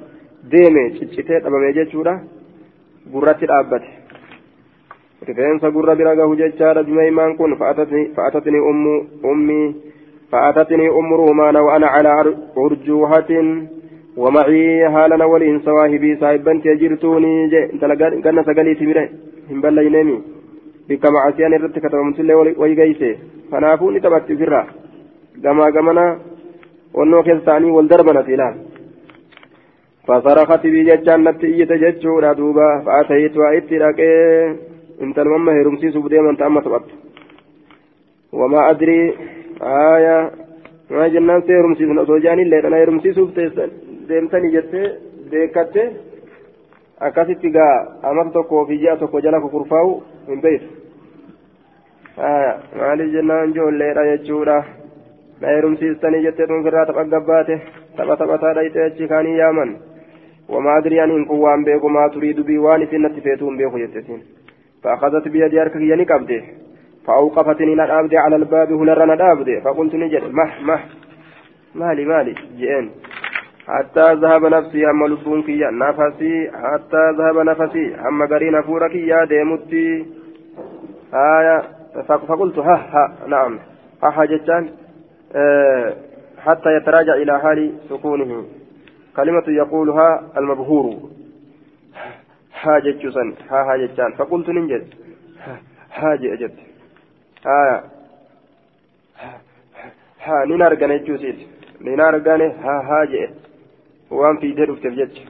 [0.52, 2.14] ديمي تشتيت أبا ميجيتشورا
[3.14, 3.84] قرات الأبت.
[5.28, 9.76] رفeensa gurra bira gahu jechaadha jumeymaan kun fa'atatni ummu ummi
[10.34, 13.32] فأتتني أم رومان وأنا على أرجوحة
[14.18, 17.34] ومعي هالنا ولين سواهبي صاحبا تجرتوني
[17.74, 19.10] انت لقنا سقلي تبره
[19.50, 20.22] هم بلينمي
[20.90, 23.18] بك معسيان الرت كتبمت الله ويقيسي.
[23.52, 24.62] فنافوني تبت فرا
[26.98, 28.56] ونو كيستاني والدربنا تلال
[30.08, 34.14] فصرخت بي جتان نبتي يتججورا دوبا فأتيت وأتي لكي.
[35.02, 36.66] انت المما هرمسي سبدي من تأمت
[38.40, 39.00] وما أدري
[39.62, 40.32] آية.
[40.92, 43.44] ما جنان سيرمسي من أصوجاني اللي أنا هرمسي سبتي
[44.08, 44.88] deemtanii jettee
[45.32, 45.84] beekatte
[47.08, 47.76] akkasitti gaa
[48.10, 49.94] amata tokkoo fi ji'a tokko jala kukurfaa'u
[50.28, 50.70] hin beektu
[52.80, 54.58] maaliif jennaan ijoolleedha jechuudha
[55.43, 57.61] na heerumsiistanii jettee dhuunfirraa tapha gabbaate
[57.97, 59.79] tapha taphataa dhayxee achi kaanii yaaman
[60.49, 64.23] وما أدري أن إن كوان بيكو ما تريد بي وان في النتفيتون بيكو يتسين
[64.83, 66.43] فأخذت بيدي أركك ينك أبدي
[67.07, 70.81] فأوقفتني ندابدي على الباب هنرى ندابدي فقلت نجد مه مه
[71.75, 72.91] مالي مالي جئين
[73.67, 80.07] حتى ذهب نفسي أما لبون كيا نفسي حتى ذهب نفسي أما قرين فورك يا ديمتي
[81.15, 81.63] آية
[82.09, 83.59] فقلت ها ها نعم
[84.03, 84.82] ها جتان آه
[86.39, 88.45] حتى يتراجع إلى حال سكونه
[89.17, 90.09] كلمة يقولها
[90.39, 90.87] المبهور
[92.61, 94.85] ها جتشوسا ها ها جتان فقلت ننجد
[95.93, 96.57] ها جت
[97.47, 97.83] آية
[100.25, 101.39] ها ننارغان جتشوسيت
[101.81, 103.35] ننارغان ها ها جت
[104.11, 105.25] waan fiidee dhufteef jecha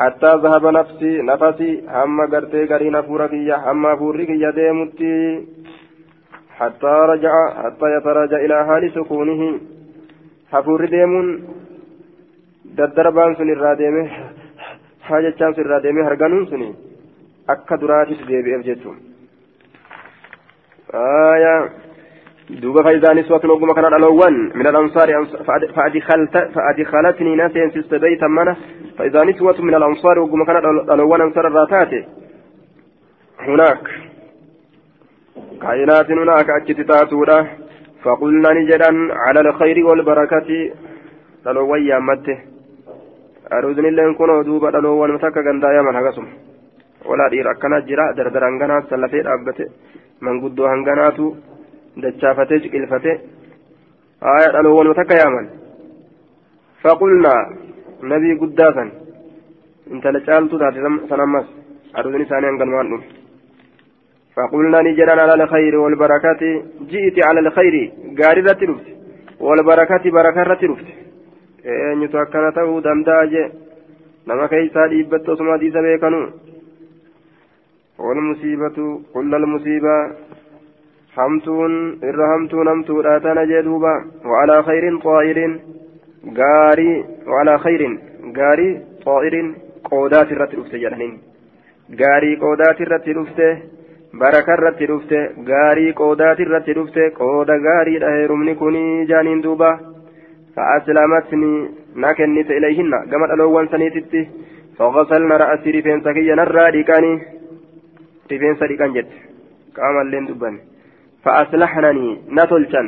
[0.00, 5.46] حتى ذهب نفسي نفسي هم قرتي قرين فوركية هم فوركية ديمتي
[6.59, 7.33] حتى رجع
[7.63, 9.59] حتى يتراجع إلى حال سكونه
[10.51, 11.27] حفور ديمون.
[12.77, 14.09] ددربان سن الراديمه
[15.07, 16.73] حاجة شمس الراديمه هرقانون سني
[17.49, 18.97] أكا دراتي تديبئ بجتهم
[20.93, 21.69] آية
[22.49, 25.25] دوبا فإذا نسوة وقم كان الألوان من الأنصار
[25.75, 28.55] فأدخلت فأدخلتني ناسين في بيتا منه
[28.97, 32.05] فإذا نسوة من الأنصار وقم كان الألوان أنصار الراتات
[33.39, 33.83] هناك
[35.63, 37.37] kaa'inaati nuna akka achitti taatuudha.
[38.03, 40.59] Faqulna ni jedhan calal khayri wal barakati.
[41.43, 42.33] Dhaloowwan yaammatte.
[43.51, 46.27] Aruuzinilleen kunoo duuba dhaloowwan takka gandaa yaaman hagasuma.
[47.05, 49.65] Walaa dhiira akkanaa jira dardara hanganaas sallafee dhaabbate
[50.21, 51.35] manguddoo hanganaatu
[52.01, 53.11] dachaafatee ciqilfate
[54.21, 55.47] haaya dhaloowwan takka yaaman.
[56.83, 57.41] Faqulnaa
[58.01, 58.89] nabii guddaasan
[59.91, 60.79] intala caaltu taate
[61.09, 61.45] san ammas
[61.93, 63.05] aduun isaanii hanganumaan dhume?
[64.35, 66.41] فقلنا نجرا على الخير والبركة
[66.91, 68.87] جئت على الخير قاري رتلفت
[69.39, 70.85] والبركة بركة رتلفت
[71.65, 73.51] إن يتوكلته دمداج
[74.27, 76.29] نما كيسا ديبت وسما ديسا بيكنو
[77.99, 80.11] والمصيبة كل المصيبة.
[81.17, 84.05] همتون إر همتون همتون آتانا جدوبا.
[84.25, 85.59] وعلى خير طائر
[86.37, 87.99] غاري وعلى خير
[88.37, 91.21] غاري طائر قودات الرت رفته جلهنين
[92.01, 92.81] غاري قودات
[94.21, 99.71] الرت رفته بركة الرت رفته غاري قودات الرت رفته قود غاري رهيرمني كوني جانين دوبا
[100.55, 104.21] فأسلمتني نكنت إليهن قمت الأول سنيتتي
[104.77, 107.13] فغسلنا رأسي رفين سكيا نرى ريكاني
[108.31, 109.11] رفين سريكان جت
[109.77, 110.59] قام اللين دباني
[111.23, 112.07] فأصلحنني
[112.37, 112.87] نتلشن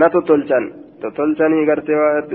[0.00, 0.64] نتتلشن
[1.02, 1.94] تتلشني قرتي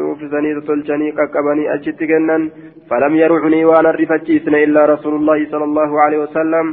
[0.10, 2.44] وفزني تتلشني قبني أجت جنن
[2.90, 6.66] فلم يرعني وأنا الرفتشيسن إلا رسول الله صلى الله عليه وسلم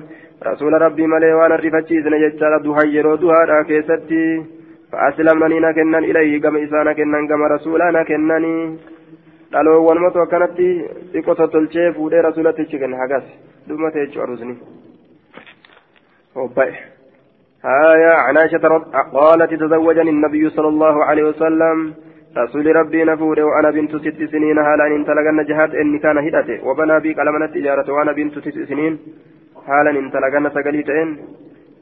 [0.47, 4.25] رسول ربي ملي وأنا الرفتشيسن يجعل دوها يرو دوها كيستي.
[4.93, 8.79] فأسلمنني نكنن إليه كما إسانا كنن كما رسولا كنني
[9.53, 10.67] dhaloowwan matu akkanatti
[11.13, 13.25] xiqqoo tolchee fuudhee rasulatichi kenne hagas
[13.69, 14.55] dhuma ta'e jechuudha arusni
[16.35, 16.75] hobba'e
[17.65, 18.37] آية عن
[19.15, 21.95] قالت تزوجني النبي صلى الله عليه وسلم.
[22.37, 27.01] رسول ربي نفور وأنا بنت ست سنين هالا إن تلقى جهات إني كان هدته وبنى
[27.01, 28.99] بي قلمنا التجارة وأنا بنت ست سنين.
[29.69, 31.11] هالا إن تلقى سقليتين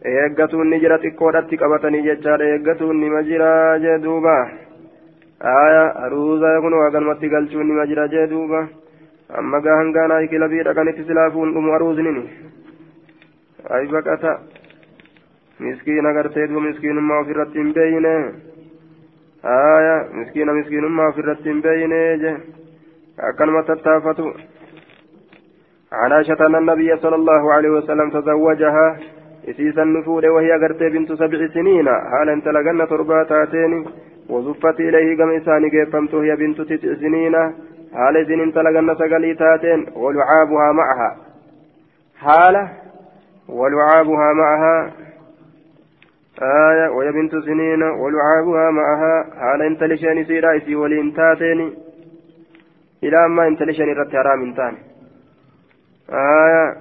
[0.04, 4.34] eeggatuun ni jira xiqqoodhatti qabatanii jechaadha eeggatuun nima jira jee duuba
[5.50, 8.66] aya aruuza kun waagalmatti galchuun nima jira jee duuba
[9.38, 12.24] amma gaa hangaanaa kilabii dhaqanitti silaafuun dhumu aruuznini
[13.70, 14.32] ay baqata
[15.60, 18.14] miskiina gartee duuba miskiinummaa ofirratti hin beeyne
[19.54, 22.34] aya miskiina miskiinummaa ofirratti hin beeyne je
[23.30, 24.34] akkanuma tattaafatu
[25.92, 28.96] عن عائشة أن النبي صلى الله عليه وسلم تزوجها.
[29.48, 31.88] إسيسا نفود وهي قرتي بنت سبع سنين.
[31.88, 33.86] حال أنت لقنا تربا تاتين.
[34.30, 37.34] وزفت إليه إساني قيفمت هي بنت تسع سنين.
[37.94, 39.86] حال إذن أنت لقنا سقلي تاتين.
[39.96, 41.16] ولعابها معها.
[42.18, 42.68] حالة
[43.48, 44.90] ولعابها معها.
[46.42, 47.82] آية وهي بنت سنين.
[47.82, 49.26] ولعابها معها.
[49.40, 51.74] حال أنت لشأن سيرا إسي ولين تاتين.
[53.04, 54.91] إلى أما أنت لشأن رت حرام تاني
[56.12, 56.76] آية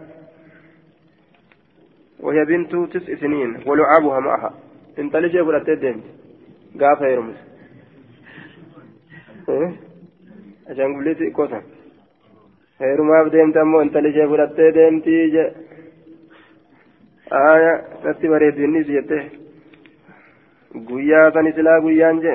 [2.19, 4.53] وهي بنت تسع سنين ولعابها معها
[4.99, 6.01] انت ليش يقول أتدين
[6.81, 7.35] قاف يرمز
[9.49, 9.71] إيه
[10.69, 11.61] عشان قلت كوسا
[12.81, 15.43] heerumaaf deemte ammoo intali ishee fudhattee deemtii je
[17.39, 17.73] aya
[18.03, 19.17] natti bareedu innis jette
[20.87, 22.33] guyyaa san isilaa guyyaan je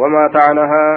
[0.00, 0.90] wamaa ta'anahaa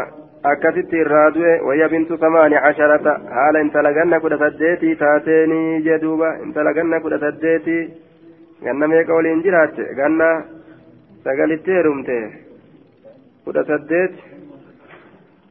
[1.89, 7.83] bintu samaani casharata haala intala ganna kudha saddeetii taateenii jee duuba intala ganna kudha saddeetii
[8.63, 10.27] ganna meeqa waliin jiraatte ganna
[11.23, 12.17] sagalitti heerumte
[13.45, 14.13] kudha saddeet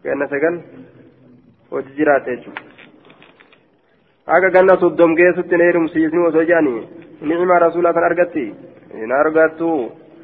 [0.05, 0.61] ganna sagal
[1.71, 2.63] hojii jiraatte jechuudha
[4.27, 6.89] akka ganna soddom geessutti na heerumsiisni osoo jedhanii
[7.29, 8.45] ni'ima rasuulaa kan argatti
[9.03, 9.71] hin argattu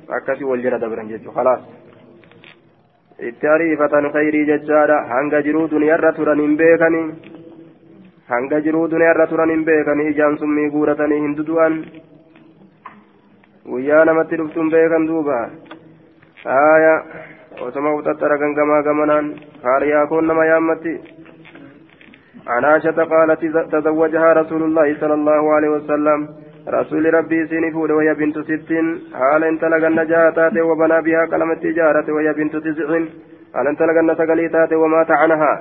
[0.08, 1.82] akkasii wal jira dabran jechuudha khalaas.
[3.29, 7.03] Itti ariifatan khayrii jechaadha hanga jiruu duniyaarra turan hin beekani
[8.33, 11.79] hanga jiruu duniyaarra turan hin beekani ijaan summii guuratanii hin dudu'an
[13.70, 15.39] guyyaa namatti dhuftuun beekan duuba
[16.45, 16.95] haaya
[17.66, 19.35] osoma uxaxxara gangamaa gamanaan
[19.66, 20.95] haariyaa koon nama yaammatti
[22.47, 23.43] عن عائشة قالت
[23.73, 26.20] تزوجها رسول الله صلى الله عليه وسلم
[26.68, 28.70] رسول ربي سينفود وهي بنت ست
[29.14, 32.88] حال انت لغن جاتات وبنى بها كلمة تجارة وهي بنت تسع
[33.54, 35.52] حال انت لغن سقليتات ومات عنها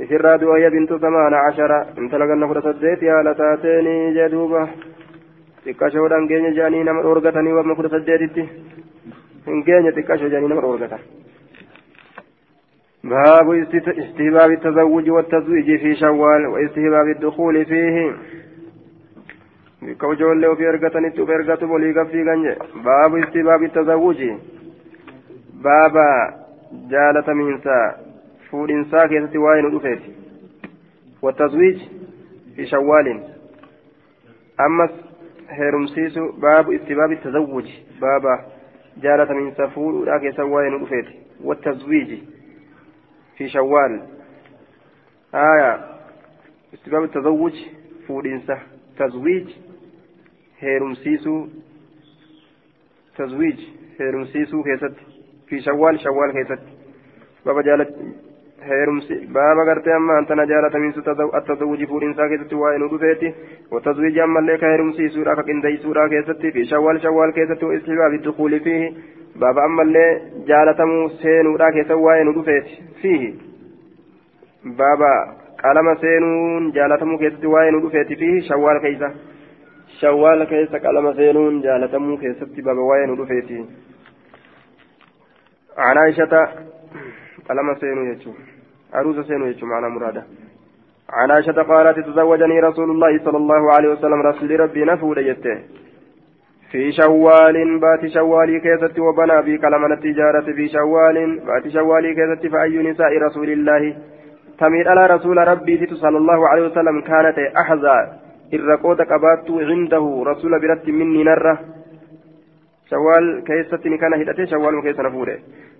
[0.00, 1.72] إسراد وهي بنت ثمان عشر.
[1.98, 4.68] انت لغن فرصدت يا لتاتيني جدوبة.
[5.66, 8.42] xiqqashoo dhaan geenya jedhanii nama dhoorgatanii wamma kudha saddeetitti
[9.46, 11.02] hin geenye xiqqashoo jedhanii nama dhoorgatan
[13.04, 13.50] باب
[14.02, 18.12] استهباب التزوج والتزويج في شوال واستهباب الدخول فيه.
[19.84, 24.30] Bikka ijoollee ofii ergatanitti uf ergatu walii gaffii ganye baabu istibaabi tazawuji
[25.62, 26.06] baaba
[26.92, 27.74] jaalatamiinsa
[28.50, 30.16] fuudhinsaa keessatti waa'ee nu dhufeeti
[31.22, 31.78] والتزويج
[32.56, 33.22] في شوال
[34.60, 34.88] أما
[35.48, 37.70] هيرمسيس باب استباب التزوج
[38.00, 38.44] بابا
[39.02, 41.06] جالة من سفور لكن سوى نفيت
[41.44, 42.18] والتزويج
[43.36, 44.02] في شوال
[45.34, 45.84] آية
[46.74, 47.52] استباب التزوج
[48.06, 48.40] فور
[48.98, 49.50] تزويج
[50.62, 51.40] heerumsiisuu
[53.16, 53.58] tazwiij
[53.98, 55.04] heerumsiisuu keessatti
[55.48, 56.72] fi shawwaal shawwaal keessatti
[57.44, 57.92] baba jaalat
[58.68, 61.02] heerumsi baaba gartee amma antana jaalatamiinsu
[61.40, 63.34] attazawuji fuudhinsaa keessatti waa'ee nu dhufeeti
[63.74, 68.88] watazwiiji ammallee ka heerumsiisuudha ka qindeeysuudha keessatti fi shawwaal shawwaal keessatti istihbaabi dukuuli fiihi
[69.38, 70.10] baaba ammallee
[70.50, 73.30] jaalatamuu seenuudha keessa waa'ee nu dhufeeti fiihi
[74.82, 75.12] baaba
[75.62, 79.12] qalama seenuun jaalatamuu keessatti waa'ee nu dhufeeti fiihi shawwaal keessa
[80.52, 83.58] keessa qalama seenuun jaalatamuu keessatti baba waa'ee nu dhufeeti.
[85.78, 86.48] عن عائشة
[87.48, 88.32] قلم سينو يجو
[88.94, 90.22] عروس سينو يجو معنا مرادة
[91.10, 95.58] عن عائشة قالت تزوجني رسول الله صلى الله عليه وسلم رسول ربي نفود يته
[96.70, 101.16] في شوال بات شوالي كيست وبنى بي كلمة التجارة في شوال
[101.46, 103.96] بات شوالي كيست فأي نساء رسول الله
[104.58, 107.98] تميل على رسول ربي صلى الله عليه وسلم كانت أحزى
[108.54, 111.58] الرقود قبات عنده رسول برت مني نرة
[112.90, 115.38] شوال كيستني كان هدته شوال كيس نفوره.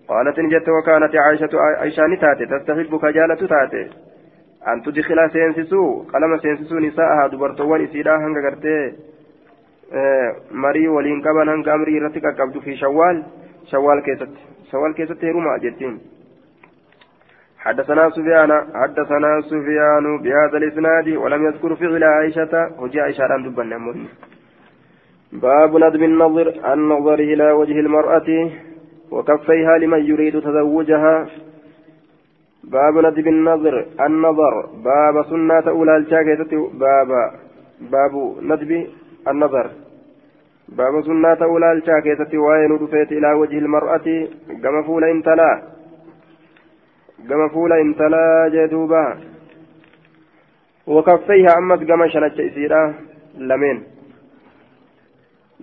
[0.09, 3.91] قالت نجت وكانت عائشة عائشة نتاتي تستحب كجالة تاتي.
[4.69, 8.77] أن تدخل سينسسو قلم سينسسو نساءها دبرتوان إسيرا هنگا قرتي
[10.51, 13.23] marii waliin qaban hanga amrii irratti qaqqabdu fi shawwaal
[13.71, 14.41] shawwaal keessatti
[14.71, 16.01] shawwaal keessatti heeruma jettiin
[17.67, 23.71] حدثنا سفيان حدثنا سفيان بهذا الإسناد ولم يذكر فعل عائشة وجاء عائشة عن دبن
[25.33, 28.51] باب ندب النظر النظر إلى وجه المرأة
[29.11, 31.27] وكفيها لمن يريد تزوجها.
[32.65, 34.55] باب ندب النظر النظر
[34.85, 36.53] باب سنة أولى الشاكية
[36.83, 37.11] باب
[37.81, 38.87] باب ندب
[39.29, 39.67] النظر.
[40.69, 44.07] باب سنة أولى الشاكية وين رفيت إلى وجه المرأة؟
[44.63, 45.76] كما فول انتلا.
[47.29, 49.19] كما فول انتلا جدوبا
[50.87, 52.95] وكفيها أمس كما شنت إسيرا
[53.39, 53.83] لمن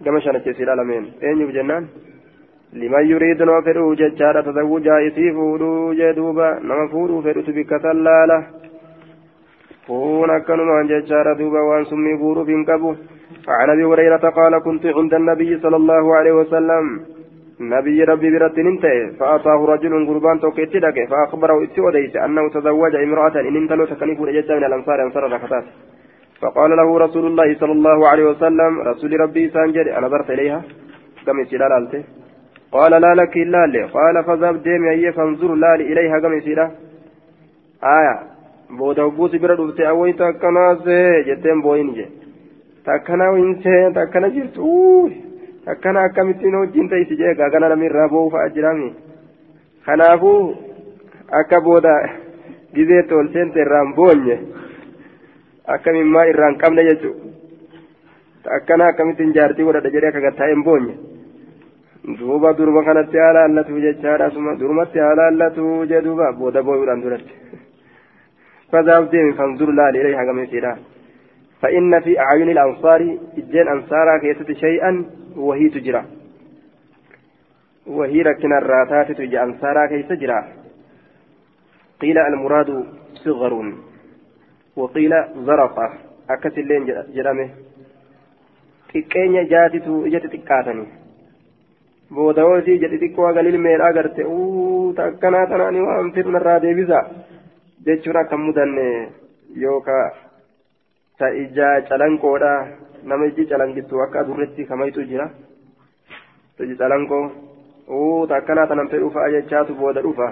[0.05, 1.87] كما شنت إسيرا لمن أين جنان
[2.73, 8.37] liman yuriidu nama fedhuu jechaadha tazawwujaa isii fuudhuu jee duuba nama fuudhuu fedhutu bikka tallaala
[9.87, 12.95] fuun akkanumaan jechaadha duuba waan summii guuruuf hin qabu
[13.47, 16.85] عن ابي هريره قال كنت عند النبي صلى الله عليه وسلم
[17.69, 23.55] نبي ربي برد انتهى فأتاه رجل قربان توكيت لك فأخبره إتي أنه تزوج امرأة ان
[23.55, 25.63] انت لو تكنيف نجد من الأنصار أنصار ركعتات
[26.41, 30.61] فقال له رسول الله صلى الله عليه وسلم رسول ربي سانجر أنا نظرت إليها.
[31.25, 31.61] كم يسير
[32.71, 33.83] قال لا لك إلا لي.
[33.83, 36.19] قال فذهب ديم هي فانظر لا إليها.
[36.19, 36.59] كم يسير
[37.97, 38.15] آية.
[38.77, 42.05] بودا وبوسي برد وبتي اويت كنا سي جتين بوين جي
[42.85, 45.11] takkana winsee takkana jirtu
[45.65, 48.89] takkana akkamittiin wajjin ta'isi jee gaagana namni irraa boo'u fa'a jirami
[49.85, 50.41] kanaafuu
[51.41, 51.93] akka booda
[52.75, 54.37] gizeetti ol seente irraan boonye
[55.75, 57.31] akka mimmaa irraan qabne jechuudha
[58.43, 60.93] takkana akkamittiin jaartii godhadha jedhee akka gattaa'een boonye
[62.19, 67.33] duuba durba kanatti haala allatu jechaadha asuma durmatti haala allatu jedhuuba booda boo'uudhaan duratti
[68.73, 70.73] فذهب ديم فانظر لا إليها قميصيرا
[71.63, 75.05] فإن في أعين الأنصار إجين أنصارا كيست شيئا
[75.35, 76.03] وهي تجرى
[77.87, 80.43] وهي ركن الراتات تجي أنصارا كيس جرى
[82.01, 83.73] قيل المراد صغر
[84.75, 85.13] وقيل
[85.47, 85.93] زرقة
[86.29, 86.85] أكس اللين
[87.15, 87.49] جرمه
[88.95, 90.83] ijatti xiqqaatani
[92.15, 96.99] booda hoosii jedhi xiqqoo haga ilmeedha agarte uu takkanaa tanaani waan firnarraa deebisa
[97.85, 98.85] jechuun akka mudanne
[99.63, 100.11] yookaan
[101.17, 102.53] ta ija calanqoodha
[103.03, 105.27] nama iji calanqittu akka adurretti kamaytu jira
[106.63, 107.25] iji calanqoo
[107.97, 110.27] uu takkanaa tanan fedhu fa'a jechaatu booda dhufa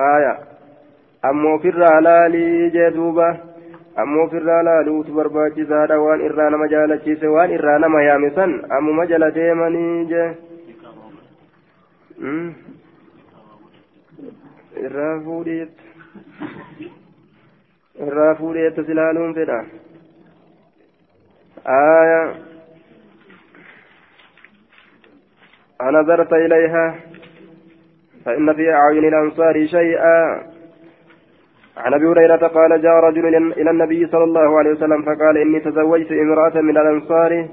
[0.00, 0.32] haya
[1.30, 3.28] ammoo ofirraa laalii jee duuba
[4.02, 9.30] ammoo ofirraa laaluutu barbaachisaadha waan irraa nama jaalachiise waan irraa nama yaame san ammuma jala
[9.38, 10.28] deemanii jee
[14.84, 15.84] irraa fuudhiitti
[18.06, 19.64] irraa fuudheetta silaaluun fedha.
[21.66, 22.34] آية
[25.96, 26.94] فنظرت إليها
[28.24, 30.42] فإن في أعين الأنصار شيئا
[31.76, 33.26] عن أبي هريرة قال جاء رجل
[33.60, 37.48] إلى النبي صلى الله عليه وسلم فقال إني تزوجت امرأة من الأنصار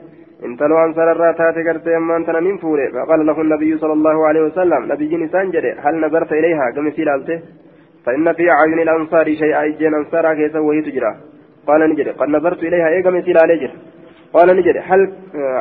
[0.45, 4.41] إن تلو أنصار الراتات قرت أما أنت من فوري فقال له النبي صلى الله عليه
[4.41, 7.41] وسلم نبي نسان هل نظرت إليها كم سيلالته
[8.05, 11.15] فإن في أعين الأنصار شيئا إجين أنصارا كيسا وهي تجرى
[11.67, 13.71] قال نجري قد نظرت إليها إيقا مثل عليه
[14.33, 15.13] قال نجري هل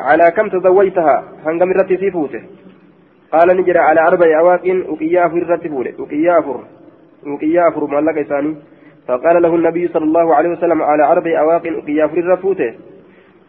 [0.09, 2.43] على كم تزوجتها؟ هنقم الرتي فوته.
[3.33, 5.93] قال نجري على أربع أواق أقيا في الرتي فوله.
[5.99, 6.61] أقيا أفر
[7.27, 8.57] أقيا أفر مالك إساني.
[9.09, 12.75] فقال له النبي صلى الله عليه وسلم على أربع أواق أقيا في الرفوته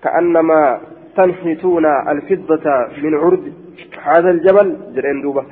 [0.03, 0.79] كأنما
[1.17, 2.65] تنحتون الفضة
[3.03, 3.53] من عرض
[4.03, 4.77] هذا الجبل.
[4.95, 5.43] جرين دوبة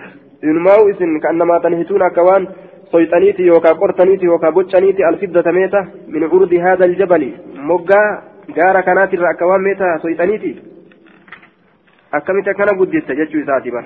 [0.43, 2.47] إنما إسن كأنما تنحتون كوان
[2.91, 7.29] soyxaniiti yookaan qortaniiti yookaan boccaniiti alfiddata meeta min curdi haadha aljabali
[7.69, 8.07] moggaa
[8.57, 10.51] gaara kanaatirra akka waan meeta soyxaniiti
[12.19, 13.85] akkamitti akkana guddista jechuu isaati bar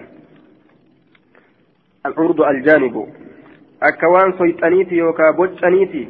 [2.07, 2.95] العرض الجانب
[3.89, 6.01] akka waan soyxaniiti yookaan boccaniiti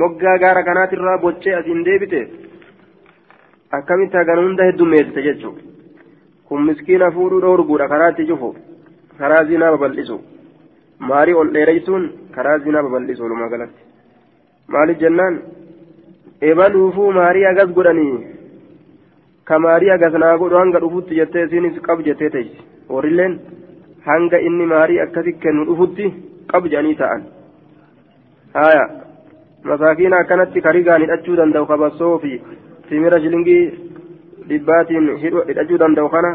[0.00, 2.20] moggaa gaara kanaatirraa boccee asiin deebite
[3.78, 5.62] akkamitti hagan hunda heddummeessite jechuudha
[6.48, 8.56] kun miskiina fuudhuu dhoorguudha karaa itti cufu
[9.18, 10.16] karaa zinaa babal'isu
[10.98, 13.82] maarii ol dheereysuun karaa zinaa babal'isu walumaa galatti
[14.74, 15.38] maaliif jennaan
[16.50, 18.18] ebaluufuu maarii agas godhanii
[19.44, 22.58] ka maarii agas naa godhu hanga dhufutti jettee isiinis qab jettee teessi
[22.96, 23.38] warrilleen
[24.08, 26.12] hanga inni maarii akkasi kennu dhufutti
[26.52, 27.22] qab jedhanii ta'an
[28.54, 28.84] haya
[29.70, 32.32] masaakiina akkanatti karigaan hidhachuu danda'u kabassoo fi
[32.88, 33.62] simira shilingii
[34.48, 36.32] dhibbaatiin hidhachuu danda'u kana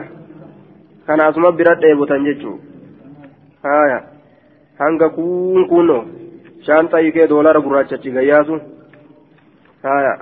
[1.08, 2.56] kana asuma bira dheebotan jechuu
[3.68, 4.00] haya
[4.80, 5.98] hanga kuun kunno
[6.68, 8.62] shaanxaa hiikee doolara gurraachachi gayyaasu
[9.88, 10.14] haya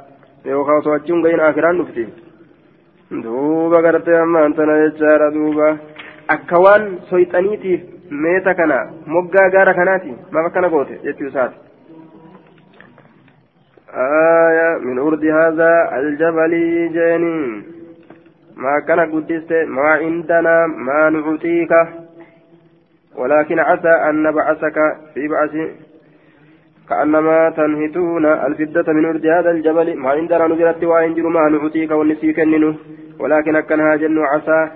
[0.54, 2.08] yookaan osoo achiin gahin akiraan dhufti
[3.24, 5.70] duuba gartee ammaan tana jechaadha duuba
[6.36, 7.82] akka waan soyxaniitiif
[8.26, 8.82] meeta kana
[9.16, 11.68] moggaa gaara kanaati maaf akkana goote jechuu isaati.
[13.98, 16.54] آية من أرض هذا الجبل
[16.94, 17.64] جاني
[18.56, 21.74] ما كان قدست ما عندنا ما نعطيك
[23.18, 24.78] ولكن عسى أن نبعثك
[25.14, 25.54] في بعث
[26.90, 29.98] كأنما تنهتون الفدة من أرض هذا الجبل.
[29.98, 32.74] ما عندنا نزلت وإن ما نعطيك والنسيك الننو
[33.20, 34.70] ولكن أكنها جن عسى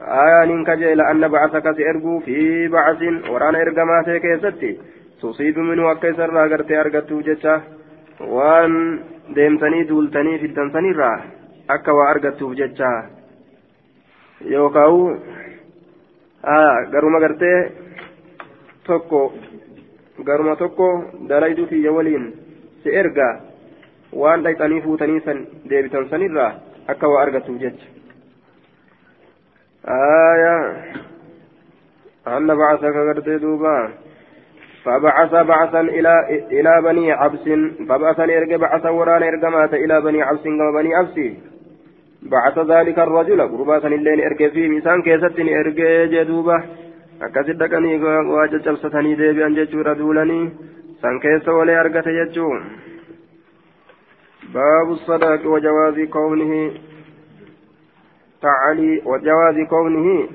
[0.00, 3.00] آيان كجيل أن نبعثك سيرجو في بعث
[3.30, 4.78] ورانا إرجما سيكيستي
[5.22, 7.54] تصيب منه أكيسر راغرتي أرغتو جتشا
[8.20, 9.00] وان
[9.36, 11.16] deemtanii duultanii fiddansanirraa
[11.74, 12.90] akka waa argattuuf jecha
[14.52, 15.18] yookaan
[16.92, 17.58] garuma gartee
[18.92, 19.20] tokko
[20.30, 20.88] garuma tokko
[21.28, 22.32] dalayduu kiyya waliin
[22.82, 23.28] si erga
[24.22, 26.52] waan dhaqxanii fuutanii san deebitan sanirraa
[26.90, 27.80] أكوا أرقته جج
[29.88, 30.56] آية
[32.28, 33.88] أن بعثك قرت دوبا
[34.84, 36.14] فبعث بعثا إلى
[36.50, 37.48] إلى بني عبس
[37.88, 41.20] فبعثني إرجع بعث ورانا إرجمات إلى بني عبس وبني عبس
[42.22, 46.62] بعث ذلك الرجل قربا اللين إرجع فيه مسان كيستني إرجع جدوبة
[47.26, 47.96] akkasi dhaqanii
[48.34, 50.44] waa caccabsatanii deebi'an jechuudha duulanii
[51.02, 52.68] san keessa walee argate jechuun
[54.52, 56.62] baabu sadaaqi wajawaazi kownihi
[58.42, 60.28] تعالي وجواز كونه